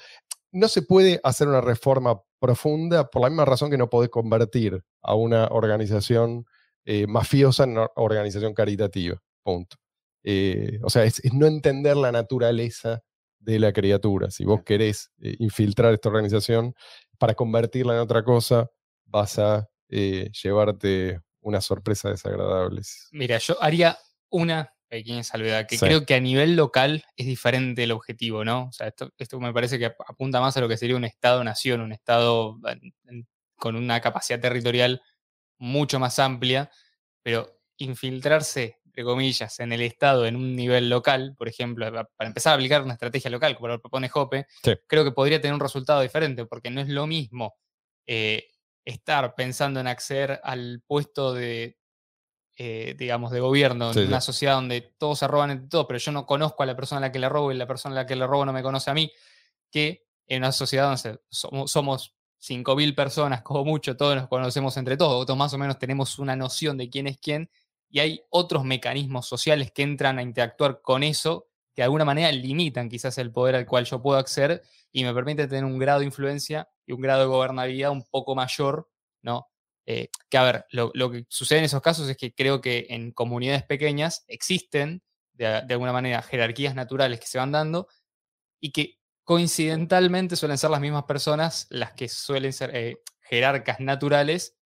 [0.53, 4.83] no se puede hacer una reforma profunda por la misma razón que no podés convertir
[5.03, 6.45] a una organización
[6.85, 9.21] eh, mafiosa en una organización caritativa.
[9.43, 9.77] Punto.
[10.23, 13.03] Eh, o sea, es, es no entender la naturaleza
[13.39, 14.31] de la criatura.
[14.31, 16.75] Si vos querés eh, infiltrar esta organización
[17.19, 18.69] para convertirla en otra cosa,
[19.07, 23.09] vas a eh, llevarte unas sorpresas desagradables.
[23.13, 23.97] Mira, yo haría
[24.29, 25.87] una pequeña salvedad, que Sí.
[25.87, 28.65] creo que a nivel local es diferente el objetivo, ¿no?
[28.67, 31.05] O sea, esto, esto me parece que ap- apunta más a lo que sería un
[31.05, 32.59] Estado-nación, un Estado
[33.57, 35.01] con una capacidad territorial
[35.59, 36.71] mucho más amplia,
[37.23, 42.27] pero infiltrarse, entre comillas, en el Estado en un nivel local, por ejemplo, pa- para
[42.29, 44.73] empezar a aplicar una estrategia local, como lo propone Jope, Sí.
[44.89, 47.55] creo que podría tener un resultado diferente, porque no es lo mismo
[48.07, 48.49] eh,
[48.85, 51.79] estar pensando en acceder al puesto de,
[52.57, 54.09] eh, digamos, de gobierno Sí, en sí.
[54.09, 56.99] una sociedad donde todos se roban entre todos, pero yo no conozco a la persona
[56.99, 58.63] a la que le robo y la persona a la que le robo no me
[58.65, 59.13] conoce a mí,
[59.71, 64.97] que en una sociedad donde somos, somos 5.000 personas, como mucho, todos nos conocemos entre
[64.97, 67.51] todos, todos más o menos tenemos una noción de quién es quién,
[67.91, 72.31] y hay otros mecanismos sociales que entran a interactuar con eso, que de alguna manera
[72.33, 76.01] limitan quizás el poder al cual yo puedo acceder y me permite tener un grado
[76.01, 78.89] de influencia y un grado de gobernabilidad un poco mayor,
[79.23, 79.49] ¿no?
[79.87, 83.11] Eh, que a ver, lo, que sucede en esos casos es que creo que en
[83.11, 87.89] comunidades pequeñas existen de, de alguna manera jerarquías naturales que se van dando
[88.61, 94.57] y que coincidentalmente suelen ser las mismas personas las que suelen ser eh, jerarcas naturales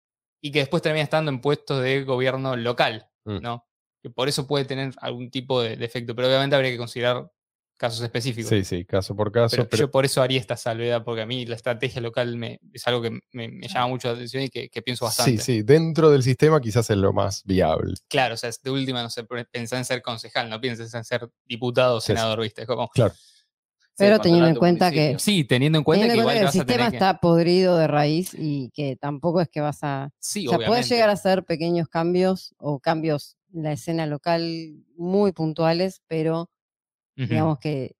[0.40, 3.40] y que después terminan estando en puestos de gobierno local, Mm.
[3.40, 3.66] ¿no?
[4.02, 7.30] Que por eso puede tener algún tipo de, de efecto, pero obviamente habría que considerar
[7.76, 8.48] casos específicos.
[8.50, 9.56] Sí, sí, caso por caso.
[9.56, 12.60] Pero, pero- yo por eso haría esta salvedad, porque a mí la estrategia local me,
[12.72, 15.38] es algo que me, me llama mucho la atención y que, que pienso bastante.
[15.38, 17.94] sí, sí, dentro del sistema quizás es lo más viable.
[18.08, 21.02] Claro, o sea, es de última, no sé, pensá en ser concejal, no pienses en
[21.04, 22.12] ser diputado o Sí, sí.
[22.12, 22.60] senador, ¿viste?
[22.62, 22.90] Es como,
[23.96, 26.40] Pero teniendo en cuenta que- sí, teniendo en cuenta Teniendo que en igual cuenta que
[26.40, 26.96] el vas a sistema que...
[26.96, 30.10] está podrido de raíz y que tampoco es que vas a...
[30.18, 34.74] Sí, o sea, puedes llegar a hacer pequeños cambios o cambios en la escena local
[34.96, 36.50] muy puntuales, pero
[37.14, 37.94] digamos que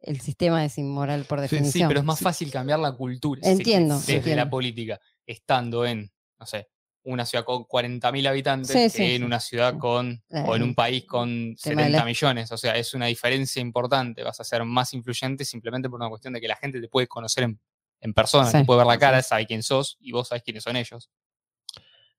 [0.00, 1.72] el sistema es inmoral por sí, definición.
[1.72, 3.40] Sí, pero es más fácil cambiar la cultura.
[3.42, 4.36] sí, Entiendo, Desde entiendo.
[4.44, 6.68] la política, estando en, no sé,
[7.12, 9.24] una ciudad con 40.000 habitantes Sí, que sí, en sí.
[9.24, 12.52] una ciudad con, o en Eh, un país con tema de 70 la- millones.
[12.52, 14.22] O sea, es una diferencia importante.
[14.22, 17.06] Vas a ser más influyente simplemente por una cuestión de que la gente te puede
[17.06, 17.60] conocer en,
[18.00, 19.00] en persona, Sí, te puede ver la sí.
[19.00, 21.10] cara, sabe quién sos y vos sabés quiénes son ellos.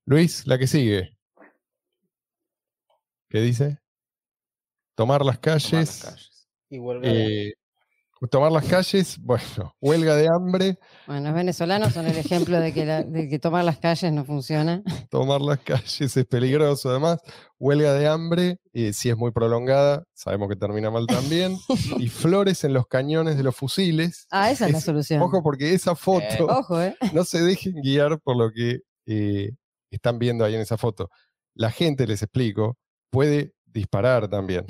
[0.05, 1.17] Luis, la que sigue.
[3.29, 3.79] ¿Qué dice?
[4.95, 6.01] Tomar las Tomar las calles.
[6.03, 6.47] calles.
[6.69, 7.53] Y de- eh,
[8.29, 12.85] tomar las calles, bueno, huelga de hambre, Bueno, los venezolanos son el ejemplo de que,
[12.85, 14.83] la- de que tomar las calles no funciona.
[15.09, 17.19] tomar las calles es peligroso además,
[17.59, 21.57] huelga de hambre, eh, si es muy prolongada, sabemos que termina mal también,
[21.97, 24.27] y flores en los cañones de los fusiles.
[24.31, 25.21] Ah, esa es la solución.
[25.21, 26.95] Ojo porque esa foto, Ojo, ¿eh?
[27.13, 29.51] no se dejen guiar por lo que eh,
[29.89, 31.09] están viendo ahí en esa foto.
[31.55, 32.77] La gente, les explico,
[33.09, 34.65] puede disparar también.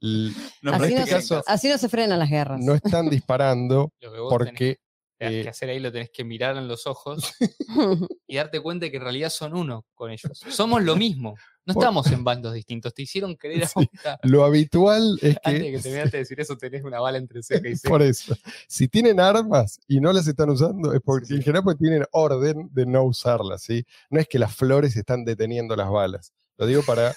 [0.00, 2.60] No Así no, caso, así no se frenan las guerras.
[2.60, 4.78] no están disparando Lo que vos tenés porque
[5.18, 7.32] que eh, hacer ahí lo tenés que mirar en los ojos
[8.28, 10.38] y darte cuenta de que en realidad son uno con ellos.
[10.48, 11.34] Somos lo mismo.
[11.66, 12.94] No estamos en bandos distintos.
[12.94, 13.90] Te hicieron creer Sí.
[14.22, 17.42] lo habitual es Antes de que que, terminaste de decir eso, tenés una bala entre
[17.42, 17.90] ceja y ceja.
[17.90, 18.34] por eso,
[18.68, 21.36] si tienen armas y no las están usando, es porque Sí, sí.
[21.38, 23.84] en general porque tienen orden de no usarlas, ¿sí?
[24.08, 26.32] No es que las flores están deteniendo las balas.
[26.58, 27.14] Lo digo para,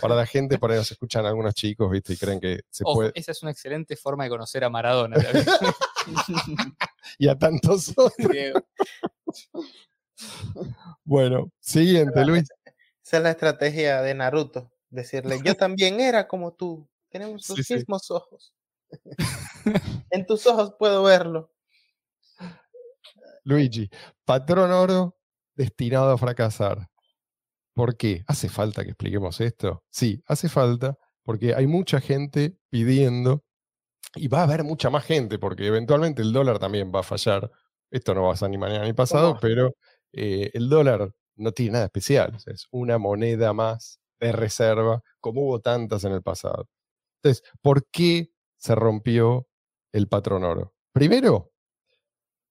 [0.00, 2.12] para la gente, para que nos escuchan algunos chicos, ¿viste?
[2.12, 3.12] Y creen que se Ojo, puede.
[3.14, 5.16] esa es una excelente forma de conocer a Maradona.
[5.16, 5.46] también.
[7.18, 8.30] Y a tantos otros.
[8.30, 8.60] Diego.
[11.04, 12.44] Bueno, siguiente, Luis.
[13.02, 14.70] Esa es la estrategia de Naruto.
[14.90, 16.86] Decirle, yo también era como tú.
[17.08, 17.74] Tenemos los sí.
[17.74, 18.54] mismos ojos.
[20.10, 21.50] en tus ojos puedo verlo.
[23.44, 23.90] Luigi,
[24.24, 25.16] patrón oro
[25.54, 26.88] destinado a fracasar.
[27.74, 28.24] ¿Por qué?
[28.28, 29.84] ¿Hace falta que expliquemos esto?
[29.90, 33.44] Sí, hace falta porque hay mucha gente pidiendo
[34.14, 37.50] y va a haber mucha más gente porque eventualmente el dólar también va a fallar.
[37.90, 39.74] Esto no va a ser ni mañana ni pasado, pero
[40.12, 42.36] eh, el dólar no tiene nada especial.
[42.46, 46.68] es una moneda más de reserva, como hubo tantas en el pasado.
[47.22, 49.48] Entonces, ¿por qué se rompió
[49.92, 50.74] el patrón oro?
[50.92, 51.52] Primero,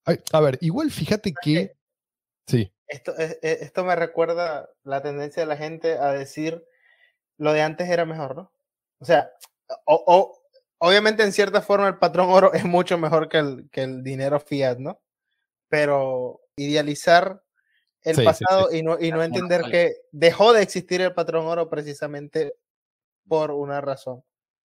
[0.06, 1.78] a ver, igual fíjate que...
[2.46, 6.66] Sí, Esto, es- es- esto me recuerda la tendencia de la gente a decir
[7.38, 8.52] lo de antes era mejor, ¿no?
[9.00, 9.32] O sea,
[9.86, 10.42] o- o-
[10.78, 14.40] obviamente en cierta forma el patrón oro es mucho mejor que el, que el dinero
[14.40, 15.00] fiat, ¿no?
[15.70, 17.42] Pero idealizar
[18.04, 18.26] el Sí, sí, sí.
[18.26, 22.54] pasado y no, y no entender que dejó de existir el patrón oro precisamente
[23.28, 24.24] por una razón.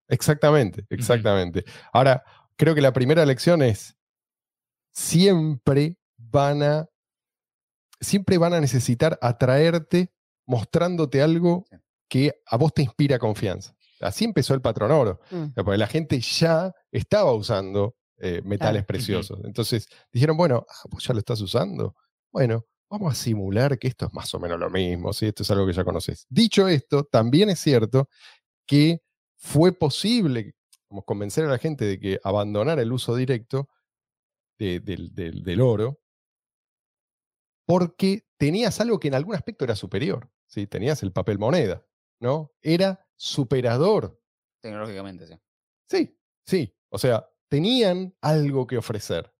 [0.08, 1.64] exactamente, exactamente.
[1.92, 2.24] Ahora,
[2.56, 3.96] creo que la primera lección es,
[4.92, 6.88] siempre van a,
[8.00, 10.12] siempre van a necesitar atraerte
[10.46, 11.64] mostrándote algo
[12.08, 13.74] que a vos te inspira confianza.
[14.00, 15.20] Así empezó el patrón oro.
[15.30, 15.46] Mm.
[15.56, 18.86] Porque la gente ya estaba usando eh, metales Claro.
[18.86, 19.40] preciosos.
[19.44, 21.94] Entonces dijeron, bueno, ah, vos ya lo estás usando.
[22.32, 25.26] Bueno, vamos a simular que esto es más o menos lo mismo, ¿sí?
[25.26, 26.26] esto es algo que ya conoces.
[26.28, 28.08] Dicho esto, también es cierto
[28.66, 29.00] que
[29.36, 30.54] fue posible
[30.88, 33.68] como convencer a la gente de que abandonara el uso directo
[34.58, 35.98] de- del, del- del oro
[37.68, 40.30] porque tenías algo que en algún aspecto era superior.
[40.46, 40.66] ¿sí?
[40.66, 41.84] Tenías el papel moneda,
[42.18, 42.50] ¿no?
[42.62, 44.18] Era superador
[44.60, 45.34] Tecnológicamente, sí.
[45.88, 46.74] Sí, sí.
[46.88, 49.30] O sea, tenían algo que ofrecer.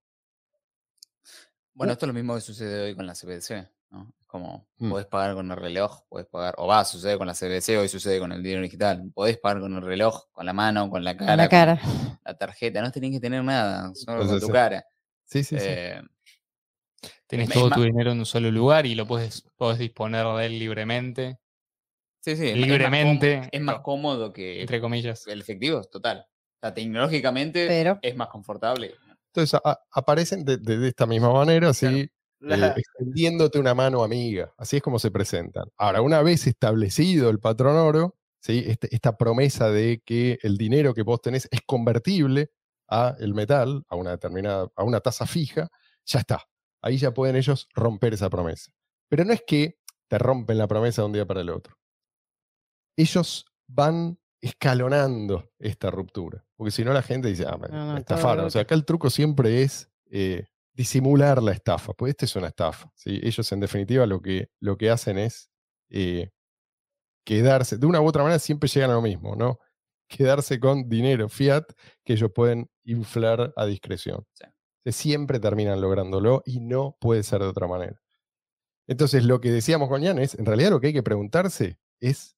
[1.73, 4.13] Bueno, esto es lo mismo que sucede hoy con la CBDC, ¿no?
[4.19, 4.89] Es como, Mm.
[4.91, 8.19] podés pagar con el reloj, podés pagar, o va, sucede con la CBDC, hoy sucede
[8.19, 9.11] con el dinero digital.
[9.13, 11.81] Podés pagar con el reloj, con la mano, con la cara, A la con cara.
[12.23, 14.85] la tarjeta, no tenés que tener nada, solo Entonces, con tu cara.
[15.25, 15.65] Sí, sí, sí.
[17.27, 20.25] Tenés Es todo más- tu dinero en un solo lugar y lo puedes, podés disponer
[20.25, 21.37] de él libremente,
[22.21, 25.27] sí, sí, es más libremente, cómodo- es más cómodo que entre comillas.
[25.27, 26.25] el efectivo, total.
[26.27, 28.95] O sea, tecnológicamente Pero es más confortable.
[29.33, 32.09] Entonces a- aparecen de, de- de esta misma manera, así, eh,
[32.83, 34.53] extendiéndote una mano amiga.
[34.57, 35.65] Así es como se presentan.
[35.77, 38.63] Ahora, una vez establecido el patrón oro, ¿sí?
[38.67, 42.49] Este- esta promesa de que el dinero que vos tenés es convertible
[42.89, 45.69] a el metal, a una determinada, a una tasa fija,
[46.05, 46.43] ya está.
[46.81, 48.71] Ahí ya pueden ellos romper esa promesa.
[49.09, 51.77] Pero no es que te rompen la promesa de un día para el otro.
[52.97, 56.45] Ellos van escalonando esta ruptura.
[56.55, 58.45] Porque si no, la gente dice, ah, me, No, no, me todo estafaron.
[58.45, 61.93] O sea, acá el truco siempre es eh, disimular la estafa.
[61.93, 62.91] Pues esta es una estafa.
[62.95, 63.19] ¿sí?
[63.21, 65.49] Ellos, en definitiva, lo que, lo que hacen es
[65.89, 66.31] eh,
[67.25, 69.59] quedarse, de una u otra manera, siempre llegan a lo mismo, ¿no?
[70.07, 71.65] Quedarse con dinero fiat
[72.03, 74.25] que ellos pueden inflar a discreción.
[74.33, 74.45] Sí.
[74.91, 77.99] Siempre terminan lográndolo y no puede ser de otra manera.
[78.87, 82.35] Entonces, lo que decíamos con Jan es, en realidad lo que hay que preguntarse es,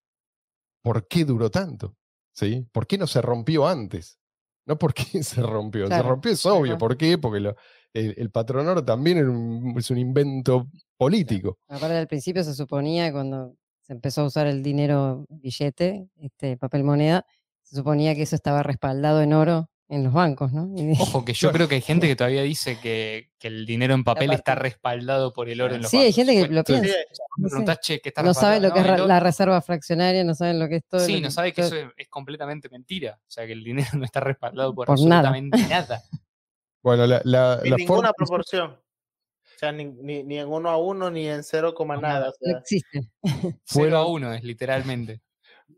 [0.84, 1.96] ¿por qué duró tanto?
[2.34, 2.66] ¿Sí?
[2.72, 4.20] ¿Por qué no se rompió antes?
[4.66, 5.88] No por qué se rompió.
[5.88, 6.78] Se rompió es obvio.
[6.78, 7.18] ¿Por qué?
[7.18, 7.56] Porque lo-
[7.94, 11.58] el, el patrón oro también un- es un invento político.
[11.68, 16.84] aparte al principio se suponía cuando se empezó a usar el dinero billete, este papel
[16.84, 17.26] moneda,
[17.64, 20.74] se suponía que eso estaba respaldado en oro en los bancos, ¿no?
[21.00, 24.04] Ojo, que yo creo que hay gente que todavía dice que, que el dinero en
[24.04, 26.16] papel está respaldado por el oro en los sí, hay bancos.
[26.16, 26.98] gente que lo Sí, piensa.
[27.38, 30.34] no preguntás, che, ¿qué está No saben lo que es No, la reserva fraccionaria, no
[30.34, 31.02] saben lo que es todo.
[31.02, 33.20] Sí, no que- sabe que todo- eso es, es completamente mentira.
[33.22, 35.30] O sea, que el dinero no está respaldado por, Por nada.
[35.30, 36.02] absolutamente nada.
[36.82, 38.72] Bueno, la, la, En la ninguna forma- proporción.
[38.72, 42.30] O sea, ni, ni, ni en uno a uno, ni en cero coma No, nada.
[42.30, 43.02] o No existe.
[43.66, 45.22] Cero a uno es literalmente.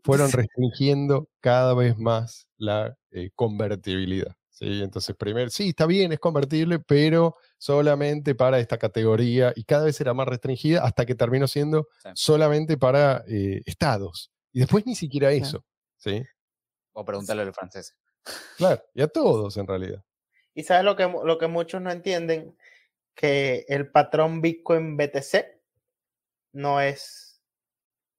[0.02, 4.34] fueron restringiendo cada vez más la eh, convertibilidad.
[4.50, 4.82] ¿sí?
[4.82, 10.00] Entonces, primero, sí, está bien, es convertible, pero solamente para esta categoría y cada vez
[10.00, 12.08] era más restringida hasta que terminó siendo Sí.
[12.14, 14.30] solamente para eh, estados.
[14.52, 15.64] Y después ni siquiera eso.
[15.96, 16.22] ¿sí?
[16.92, 17.96] O preguntarle a los franceses.
[18.56, 20.02] Claro, y a todos en realidad.
[20.54, 22.56] Y sabes lo que, lo que muchos no entienden,
[23.14, 25.60] que el patrón Bitcoin BTC
[26.52, 27.40] no es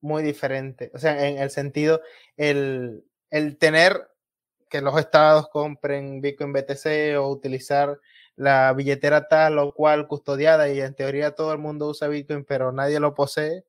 [0.01, 0.91] muy diferente.
[0.93, 2.01] O sea, en el sentido,
[2.38, 4.10] el, el tener
[4.76, 7.98] que los estados compren Bitcoin BTC o utilizar
[8.36, 12.74] la billetera tal o cual custodiada y en teoría todo el mundo usa Bitcoin, pero
[12.74, 13.64] nadie lo posee,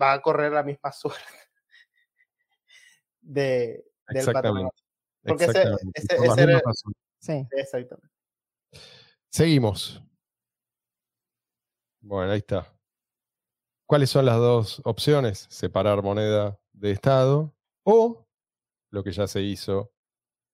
[0.00, 1.20] va a correr la misma suerte
[3.20, 4.68] de, del patrón.
[4.68, 4.76] Exactamente.
[5.24, 6.60] Porque ese- exactamente, ese- las ese era-.
[7.18, 7.48] Sí.
[7.50, 8.14] Exactamente.
[9.28, 10.00] Seguimos.
[12.00, 12.72] Bueno, ahí está.
[13.84, 15.46] ¿Cuáles son las dos opciones?
[15.50, 17.52] Separar moneda de Estado
[17.82, 18.25] o,
[18.90, 19.92] lo que ya se hizo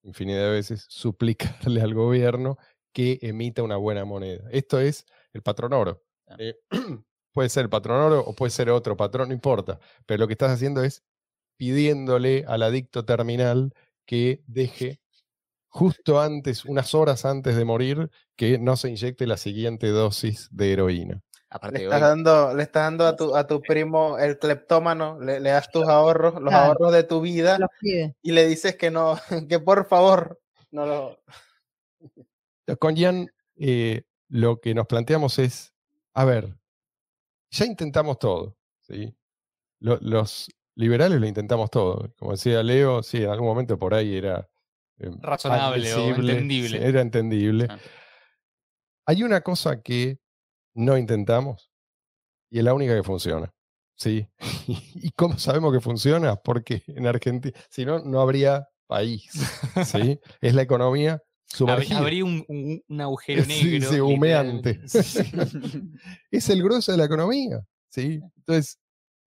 [0.03, 2.57] infinidad de veces, suplicarle al gobierno
[2.91, 4.47] que emita una buena moneda.
[4.51, 6.03] Esto es el patrón oro.
[6.27, 6.35] Ah.
[6.39, 6.55] Eh,
[7.33, 9.79] puede ser el patrón oro o puede ser otro patrón, no importa.
[10.05, 11.03] Pero lo que estás haciendo es
[11.57, 13.73] pidiéndole al adicto terminal
[14.05, 14.99] que deje
[15.69, 20.73] justo antes, unas horas antes de morir, que no se inyecte la siguiente dosis de
[20.73, 21.23] heroína.
[21.55, 25.19] Aparte, Le hoy, estás dando, le estás dando a tu, a tu primo el cleptómano,
[25.21, 26.65] le, le das tus ahorros, los Claro.
[26.71, 27.59] ahorros de tu vida
[28.23, 29.15] y le dices que no,
[29.49, 31.19] que por favor no lo.
[32.79, 35.73] Con Jan, eh, lo que nos planteamos es,
[36.15, 36.57] a ver,
[37.51, 39.15] ya intentamos todo, ¿sí?
[39.79, 42.13] Lo- los liberales lo intentamos todo.
[42.17, 44.49] Como decía Leo, sí, en algún momento por ahí era
[44.97, 46.79] eh, Razonable o entendible.
[46.79, 47.67] sí, Era entendible.
[47.69, 47.77] Ah.
[49.05, 50.17] Hay una cosa que
[50.75, 51.71] no intentamos
[52.51, 53.51] y es la única que funciona.
[53.95, 54.27] ¿Sí?
[54.95, 56.35] ¿Y cómo sabemos que funciona?
[56.35, 59.29] Porque en Argentina, si no, no habría país.
[59.85, 60.19] ¿sí?
[60.41, 61.99] Es la economía sumergida.
[61.99, 63.89] habría un, un- un agujero negro.
[63.91, 64.81] sí, humeante.
[64.87, 65.23] Sí,
[66.31, 67.61] es el grueso de la economía.
[67.89, 68.19] ¿sí?
[68.37, 68.79] Entonces,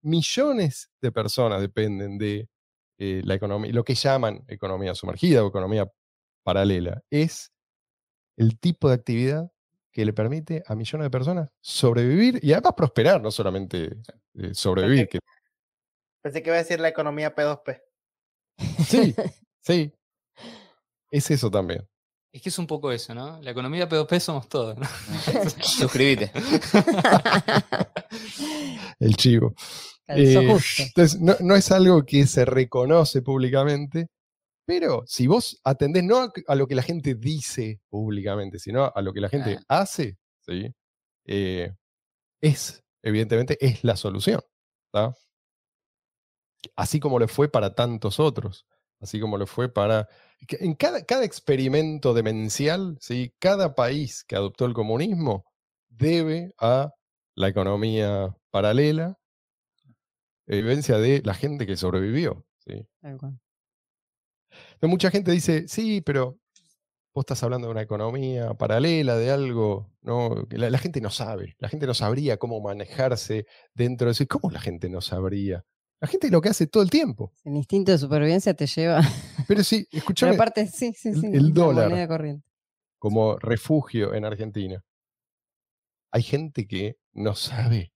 [0.03, 2.47] millones de personas dependen de
[2.99, 5.87] eh, la economía, lo que llaman economía sumergida o economía
[6.43, 7.01] paralela.
[7.09, 7.51] Es
[8.37, 9.49] el tipo de actividad
[9.97, 13.97] que le permite a millones de personas sobrevivir y además prosperar, no solamente
[14.35, 15.09] eh, sobrevivir.
[15.09, 15.17] Que,
[16.21, 17.81] Pensé que iba a decir la economía P2P.
[18.87, 19.15] sí,
[19.59, 19.91] sí.
[21.09, 21.89] Es eso también.
[22.31, 23.41] Es que es un poco eso, ¿no?
[23.41, 24.85] La economía P2P somos todos, ¿no?
[25.63, 26.31] suscríbete.
[28.99, 29.55] El chivo.
[30.09, 30.59] Eh.
[30.77, 34.09] Entonces, no, no es algo que se reconoce públicamente,
[34.67, 39.13] pero si vos atendés no a, lo que la gente dice públicamente, sino a lo
[39.13, 40.75] que la gente hace, ¿sí?
[41.23, 41.73] Eh,
[42.41, 44.41] es, evidentemente, es la solución.
[44.91, 45.15] ¿tá?
[46.75, 48.65] Así como lo fue para tantos otros,
[48.99, 50.09] así como lo fue para...
[50.49, 53.33] En cada, cada experimento demencial, ¿sí?
[53.39, 55.45] cada país que adoptó el comunismo
[55.87, 56.91] debe a
[57.35, 59.17] la economía paralela
[60.45, 62.45] evidencia de la gente que sobrevivió.
[62.65, 62.85] ¿sí?
[62.99, 63.39] Tal cual.
[64.79, 66.37] Pero mucha gente dice, sí, pero
[67.13, 70.45] vos estás hablando de una economía paralela, de algo, ¿no?
[70.47, 74.23] que la, la gente no sabe, la gente no sabría cómo manejarse dentro de eso.
[74.23, 75.63] ¿Y cómo la gente no sabría?
[75.99, 77.33] La gente lo que hace todo el tiempo.
[77.43, 79.01] El instinto de supervivencia te lleva.
[79.47, 81.27] Pero sí, Pero escúchame, aparte, sí, sí, el- sí.
[81.33, 82.07] el la dólar.
[82.07, 82.45] corriente.
[82.99, 84.83] como refugio en Argentina,
[86.11, 87.91] hay gente que no sabe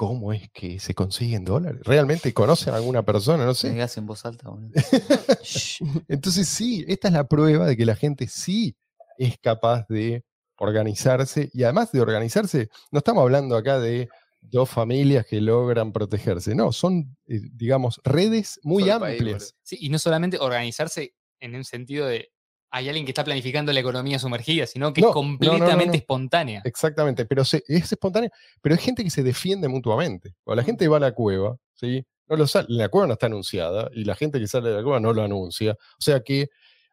[0.00, 1.82] cómo es que se consiguen dólares.
[1.84, 3.44] ¿Realmente conocen a alguna persona?
[3.44, 3.68] No sé.
[3.68, 4.48] digas en voz alta.
[6.08, 8.74] Entonces sí, esta es la prueba de que la gente sí
[9.18, 10.24] es capaz de
[10.56, 14.08] organizarse y además de organizarse, no estamos hablando acá de
[14.40, 19.54] dos familias que logran protegerse, no, son, eh, digamos, redes muy país, amplias.
[19.62, 22.32] Sí, y no solamente organizarse en un sentido de
[22.70, 25.38] hay alguien que está planificando la economía sumergida, sino que No, es no, no, no,
[25.38, 26.62] completamente espontánea.
[26.64, 28.30] Exactamente, pero se- es espontánea,
[28.62, 30.34] pero hay gente que se defiende mutuamente.
[30.44, 32.04] Cuando la gente va a la cueva, ¿sí?
[32.28, 34.82] No lo sale, la cueva no está anunciada y la gente que sale de la
[34.84, 35.72] cueva no lo anuncia.
[35.72, 36.48] O sea que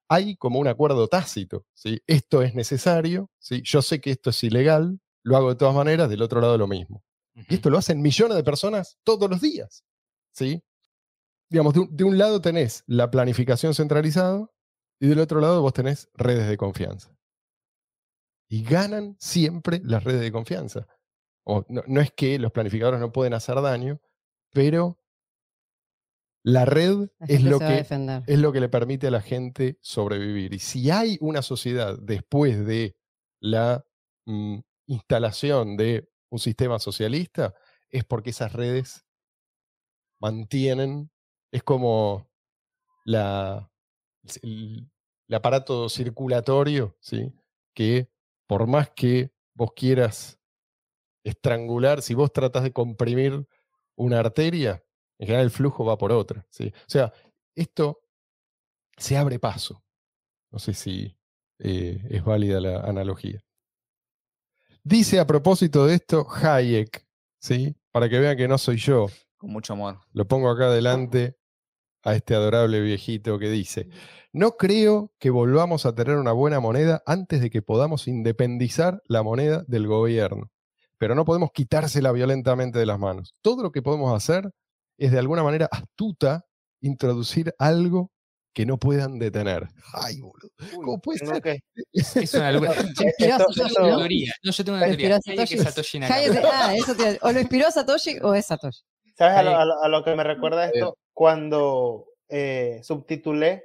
[0.10, 2.02] hay como un acuerdo tácito, ¿sí?
[2.08, 3.62] Esto es necesario, ¿sí?
[3.64, 6.66] Yo sé que esto es ilegal, lo hago de todas maneras, del otro lado lo
[6.68, 7.04] mismo.
[7.49, 9.84] Y esto lo hacen millones de personas todos los días,
[10.32, 10.64] ¿sí?
[11.49, 14.47] Digamos, de un, de un lado tenés la planificación centralizada
[15.00, 17.16] Y del otro lado vos tenés redes de confianza.
[18.50, 20.88] Y ganan siempre las redes de confianza.
[21.43, 24.02] O no, no es que los planificadores no pueden hacer daño,
[24.52, 25.00] pero
[26.43, 27.86] la red La es lo que
[28.26, 30.54] es lo que le permite a la gente sobrevivir.
[30.54, 32.95] Y si hay una sociedad después de
[33.41, 33.86] la
[34.26, 37.54] mm, instalación de un sistema socialista,
[37.89, 39.06] es porque esas redes
[40.20, 41.12] mantienen,
[41.52, 42.30] es como
[43.04, 43.70] la,
[44.41, 44.89] el,
[45.28, 47.34] el aparato circulatorio, ¿sí?
[47.74, 48.09] que
[48.47, 50.39] por más que vos quieras
[51.24, 53.47] estrangular, si vos tratás de comprimir
[53.95, 54.84] una arteria,
[55.20, 56.45] en general el flujo va por otra.
[56.49, 56.68] ¿sí?
[56.68, 57.13] O sea,
[57.55, 58.01] esto
[58.95, 59.84] se abre paso.
[60.51, 61.18] No sé si
[61.59, 63.43] eh, es válida la analogía.
[64.84, 67.05] Dice a propósito de esto Hayek,
[67.39, 67.76] ¿sí?
[67.91, 69.07] para que vean que no soy yo.
[69.36, 69.99] Con mucho amor.
[70.13, 71.37] Lo pongo acá delante
[72.08, 73.89] a este adorable viejito que dice,
[74.32, 79.24] no creo que volvamos a tener una buena moneda antes de que podamos independizar la
[79.24, 80.49] moneda del gobierno,
[80.97, 83.34] pero no podemos quitársela violentamente de las manos.
[83.41, 84.49] Todo lo que podemos hacer
[84.97, 86.45] es de alguna manera astuta
[86.82, 88.12] introducir algo
[88.53, 89.68] que no puedan detener.
[89.93, 90.49] Ay, boludo.
[90.76, 91.62] ¿Cómo puede ser?
[92.16, 92.74] Es una locura.
[92.76, 94.34] Yo tengo una esto- teoría.
[94.43, 95.20] No, yo tengo ¿Lo una teoría.
[95.22, 95.58] Satoshi?
[95.60, 96.49] Satoshi Hayek- Nakamoto.
[96.53, 97.20] ah, eso te.
[97.22, 98.82] O lo inspiró Satoshi o es Satoshi.
[99.18, 99.55] ¿Sabes a lo, Ahí.
[99.58, 100.97] a lo- a lo que me recuerda esto?
[101.18, 103.63] Cuando eh, subtitulé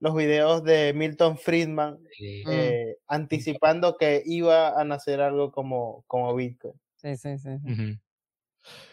[0.00, 6.34] los videos de Milton Friedman Eh, eh, anticipando que iba a nacer algo como, como
[6.34, 6.80] Bitcoin.
[6.96, 7.58] Sí, sí, sí.
[7.66, 8.00] sí.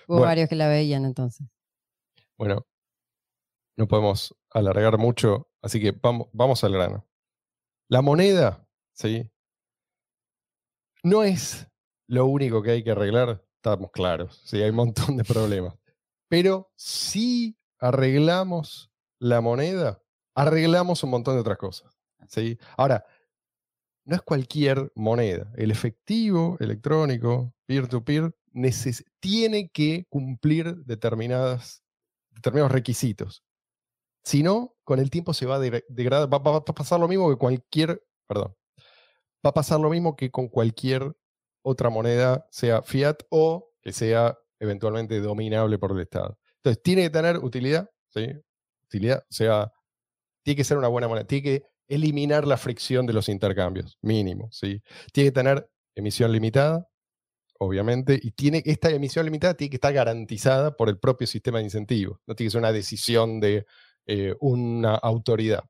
[0.08, 0.26] Hubo Bueno.
[0.26, 1.48] varios que la veían entonces.
[2.38, 2.68] Bueno,
[3.78, 7.08] no podemos alargar mucho, así que vamos, vamos al grano.
[7.88, 9.32] La moneda, ¿sí?
[11.02, 11.66] No es
[12.08, 14.62] lo único que hay que arreglar, estamos claros, ¿sí?
[14.62, 15.76] Hay un montón de problemas.
[16.28, 20.02] Pero si arreglamos la moneda,
[20.36, 22.58] arreglamos un montón de otras cosas, ¿sí?
[22.78, 23.06] Ahora,
[24.06, 25.52] no es cualquier moneda.
[25.56, 28.34] El efectivo electrónico, peer-to-peer,
[29.20, 31.84] tiene que cumplir determinadas,
[32.32, 33.44] determinados requisitos.
[34.24, 36.32] Si no, con el tiempo se va a degra- degradar.
[36.34, 38.04] Va- va a pasar lo mismo que cualquier.
[38.28, 38.56] Perdón.
[39.46, 41.16] Va a pasar lo mismo que con cualquier
[41.64, 46.38] otra moneda, sea fiat o que sea eventualmente dominable por el Estado.
[46.64, 48.28] Entonces, tiene que tener utilidad, ¿sí?
[48.86, 49.72] Utilidad, o sea,
[50.44, 54.50] tiene que ser una buena moneda, tiene que eliminar la fricción de los intercambios, mínimo,
[54.52, 54.82] ¿sí?
[55.12, 56.88] Tiene que tener emisión limitada,
[57.60, 61.66] obviamente, y tiene, esta emisión limitada tiene que estar garantizada por el propio sistema de
[61.66, 63.66] incentivos, no tiene que ser una decisión de
[64.06, 65.64] eh, una autoridad.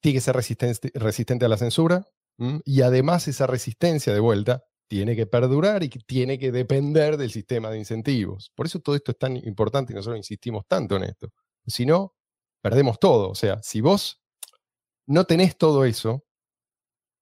[0.00, 2.06] Tiene que ser resistente, resistente a la censura,
[2.64, 7.30] y además esa resistencia de vuelta tiene que perdurar y que tiene que depender del
[7.30, 8.50] sistema de incentivos.
[8.54, 11.28] Por eso todo esto es tan importante y nosotros insistimos tanto en esto.
[11.66, 12.14] Si no,
[12.62, 13.30] perdemos todo.
[13.30, 14.20] O sea, si vos
[15.06, 16.24] no tenés todo eso,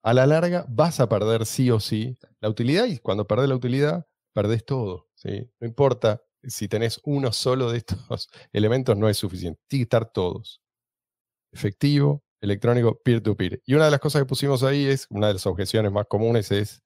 [0.03, 3.57] a la larga vas a perder sí o sí la utilidad y cuando perdés la
[3.57, 5.09] utilidad, perdés todo.
[5.15, 5.51] ¿sí?
[5.61, 9.61] No importa si tenés uno solo de estos elementos, no es suficiente.
[9.67, 10.63] Tiene que estar todos.
[11.53, 13.63] Efectivo, electrónico, peer-to-peer.
[13.67, 16.53] Y una de las cosas que pusimos ahí es, una de las objeciones más comunes
[16.53, 16.83] es,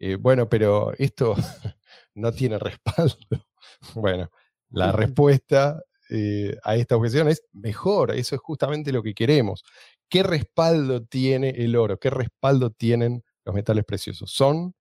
[0.00, 1.36] eh, bueno, pero esto
[2.14, 3.16] no tiene respaldo.
[3.94, 4.30] bueno,
[4.70, 9.62] la respuesta eh, a esta objeción es mejor, eso es justamente lo que queremos.
[10.08, 11.98] ¿Qué respaldo tiene el oro?
[12.00, 14.32] ¿Qué respaldo tienen los metales preciosos?
[14.32, 14.74] Son,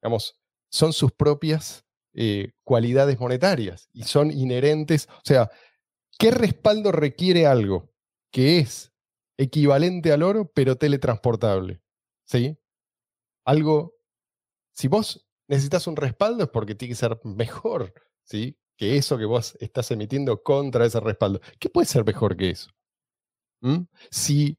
[0.00, 0.38] digamos,
[0.70, 5.08] son sus propias eh, cualidades monetarias y son inherentes.
[5.10, 5.50] O sea,
[6.18, 7.90] ¿qué respaldo requiere algo
[8.30, 8.92] que es
[9.38, 11.82] equivalente al oro, pero teletransportable?
[12.24, 12.58] ¿Sí?
[13.44, 13.95] Algo,
[14.76, 18.58] si vos necesitas un respaldo es porque tiene que ser mejor, ¿sí?
[18.76, 21.40] Que eso que vos estás emitiendo contra ese respaldo.
[21.58, 22.70] ¿Qué puede ser mejor que eso?
[23.62, 23.84] ¿Mm?
[24.10, 24.58] Si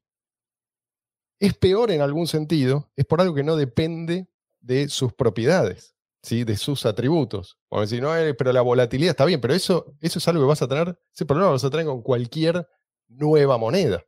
[1.40, 4.28] es peor en algún sentido, es por algo que no depende
[4.60, 6.44] de sus propiedades, ¿sí?
[6.44, 7.60] de sus atributos.
[7.70, 10.48] Como decir, no, eh, pero la volatilidad está bien, pero eso, eso es algo que
[10.48, 12.68] vas a tener, ese problema lo vas a tener con cualquier
[13.08, 14.04] nueva moneda.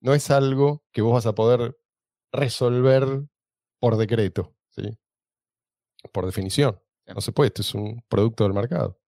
[0.00, 1.76] No es algo que vos vas a poder
[2.32, 3.24] resolver
[3.78, 4.98] por decreto, ¿sí?
[6.10, 6.80] Por definición.
[7.06, 8.98] No se puede, esto es un producto del mercado.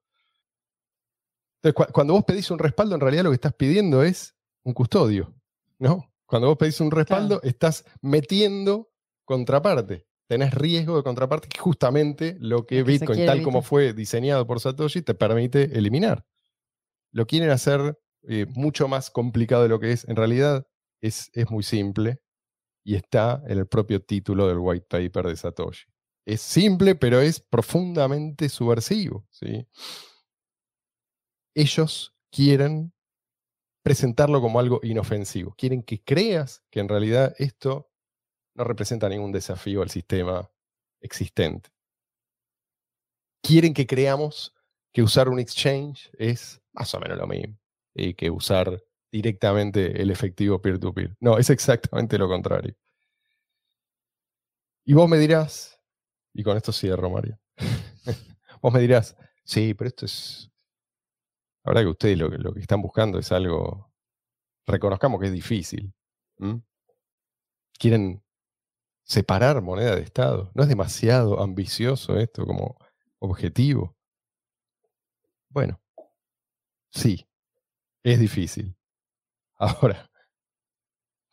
[1.63, 4.73] Entonces, cu- cuando vos pedís un respaldo, en realidad lo que estás pidiendo es un
[4.75, 5.35] custodio,
[5.79, 6.13] ¿no?
[6.27, 8.91] Cuando vos pedís un respaldo, estás metiendo
[9.25, 10.07] contraparte.
[10.27, 14.59] Tenés riesgo de contraparte, que justamente lo que Bitcoin, quiere tal como fue diseñado por
[14.61, 16.27] Satoshi, te permite eliminar.
[17.13, 20.09] Lo quieren hacer eh, mucho más complicado de lo que es.
[20.09, 20.67] En realidad
[21.03, 22.23] es, es muy simple
[22.83, 25.85] y está en el propio título del white paper de Satoshi.
[26.27, 29.27] Es simple, pero es profundamente subversivo.
[29.31, 29.67] ¿sí?
[31.55, 32.93] Ellos quieren
[33.83, 35.55] presentarlo como algo inofensivo.
[35.57, 37.91] Quieren que creas que en realidad esto
[38.55, 40.51] no representa ningún desafío al sistema
[41.01, 41.71] existente.
[43.43, 44.55] Quieren que creamos
[44.93, 47.59] que usar un exchange es más o menos lo mismo
[47.95, 51.17] y que usar directamente el efectivo peer-to-peer.
[51.21, 52.75] No, es exactamente lo contrario.
[54.87, 55.74] Y vos me dirás,
[56.35, 57.39] y con esto cierro, Mario,
[58.63, 60.51] vos me dirás, sí, pero esto es
[61.65, 63.91] la verdad que ustedes lo, que- lo que están buscando es algo,
[64.67, 65.95] reconozcamos que es difícil.
[67.79, 68.23] Quieren
[69.05, 70.51] separar moneda de Estado.
[70.55, 72.77] ¿No es demasiado ambicioso esto como
[73.21, 73.97] objetivo?
[75.49, 75.81] Bueno,
[76.93, 77.27] sí,
[78.05, 78.77] es difícil.
[79.59, 80.11] Ahora,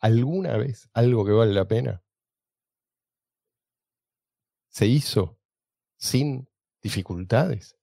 [0.00, 2.02] ¿alguna vez algo que vale la pena
[4.72, 5.38] se hizo
[5.98, 6.48] sin
[6.82, 7.76] dificultades?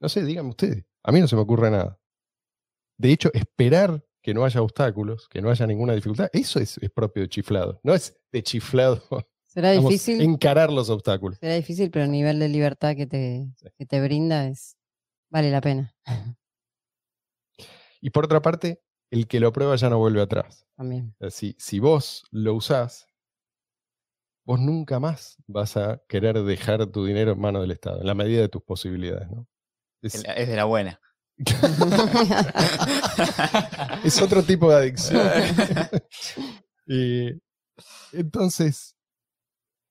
[0.00, 0.84] No sé, díganme ustedes.
[1.02, 1.98] A mí no se me ocurre nada.
[2.98, 6.90] De hecho, esperar que no haya obstáculos, que no haya ninguna dificultad, eso es, es
[6.90, 7.80] propio de chiflado.
[7.82, 9.02] No es de chiflado
[9.46, 11.38] Será digamos, difícil, encarar los obstáculos.
[11.38, 13.66] será difícil, pero el nivel de libertad que te, Sí.
[13.76, 14.76] que te brinda es
[15.30, 15.94] vale la pena
[18.00, 20.66] Y por otra parte, el que lo prueba ya no vuelve atrás.
[20.76, 21.14] también.
[21.30, 23.06] Si, si vos lo usás,
[24.52, 28.14] vos nunca más vas a querer dejar tu dinero en manos del Estado, en la
[28.14, 29.30] medida de tus posibilidades.
[29.30, 29.48] ¿no?
[30.02, 31.00] Es, de la buena.
[34.04, 35.26] es otro tipo de adicción.
[36.84, 37.30] Y
[38.12, 38.96] entonces,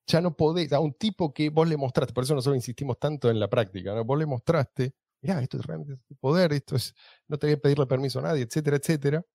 [0.06, 3.30] ya no podés, a un tipo que vos le mostraste, por eso nosotros insistimos tanto
[3.30, 4.04] en la práctica, ¿no?
[4.04, 6.94] vos le mostraste, mirá, esto es realmente poder, esto es,
[7.30, 9.26] no te voy a pedirle permiso a nadie, etcétera, etcétera,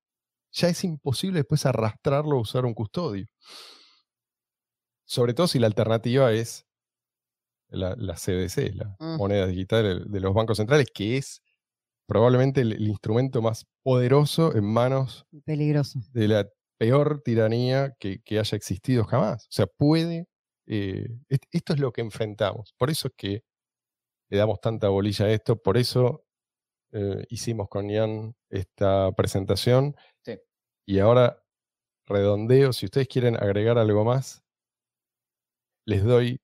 [0.51, 3.27] ya es imposible después arrastrarlo a usar un custodio.
[5.07, 6.65] Sobre todo si la alternativa es
[7.69, 9.17] la, la CDC, la Mm.
[9.17, 11.41] moneda digital de los bancos centrales, que es
[12.07, 15.99] probablemente el- el instrumento más poderoso en manos Peligroso.
[16.13, 16.49] de la
[16.79, 19.43] peor tiranía que, que haya existido jamás.
[19.45, 20.27] O sea, puede.
[20.69, 22.73] eh, est- esto es lo que enfrentamos.
[22.77, 23.43] Por eso es que
[24.29, 25.55] le damos tanta bolilla a esto.
[25.61, 26.25] Por eso
[26.91, 29.95] eh, hicimos con Ian esta presentación.
[30.25, 30.37] Sí.
[30.85, 31.41] Y ahora
[32.05, 32.73] redondeo.
[32.73, 34.43] Si ustedes quieren agregar algo más,
[35.87, 36.41] les doy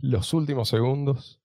[0.00, 1.40] los últimos segundos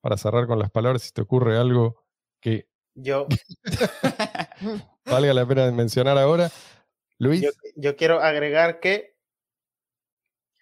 [0.00, 1.02] para cerrar con las palabras.
[1.02, 2.04] Si te ocurre algo
[2.40, 3.26] que Yo,
[5.04, 6.50] valga la pena de mencionar ahora.
[7.18, 9.16] Luis, yo, yo quiero agregar que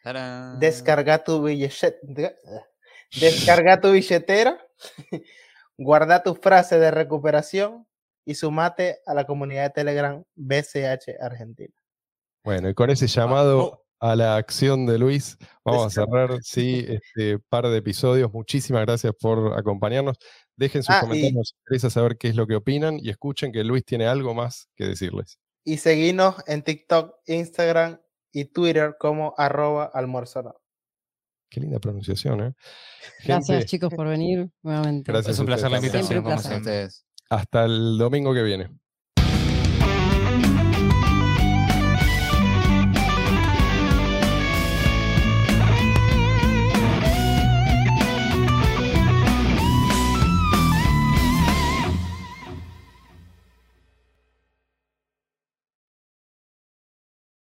[0.02, 0.58] ¡Tarán!
[0.58, 2.34] descarga tu billetera,
[3.20, 4.66] descarga tu billetera,
[5.76, 7.86] guarda tu frase de recuperación
[8.24, 11.74] y sumate a la comunidad de Telegram BCH Argentina.
[12.42, 17.38] Bueno, y con ese llamado a la acción de Luis, vamos a cerrar, sí, este
[17.38, 18.32] par de episodios.
[18.32, 20.16] Muchísimas gracias por acompañarnos.
[20.56, 23.62] Dejen sus Ah, comentarios, nos interesa saber qué es lo que opinan y escuchen que
[23.62, 25.38] Luis tiene algo más que decirles.
[25.64, 28.00] Y seguinos en TikTok, Instagram
[28.32, 30.60] y Twitter como arroba almuerzo.
[31.48, 32.54] Qué linda pronunciación, ¿eh?
[33.24, 35.12] Gracias chicos por venir nuevamente.
[35.12, 36.08] gracias Es un placer la invitación.
[36.08, 36.90] Siempre un placer.
[37.30, 38.81] Hasta el domingo que viene.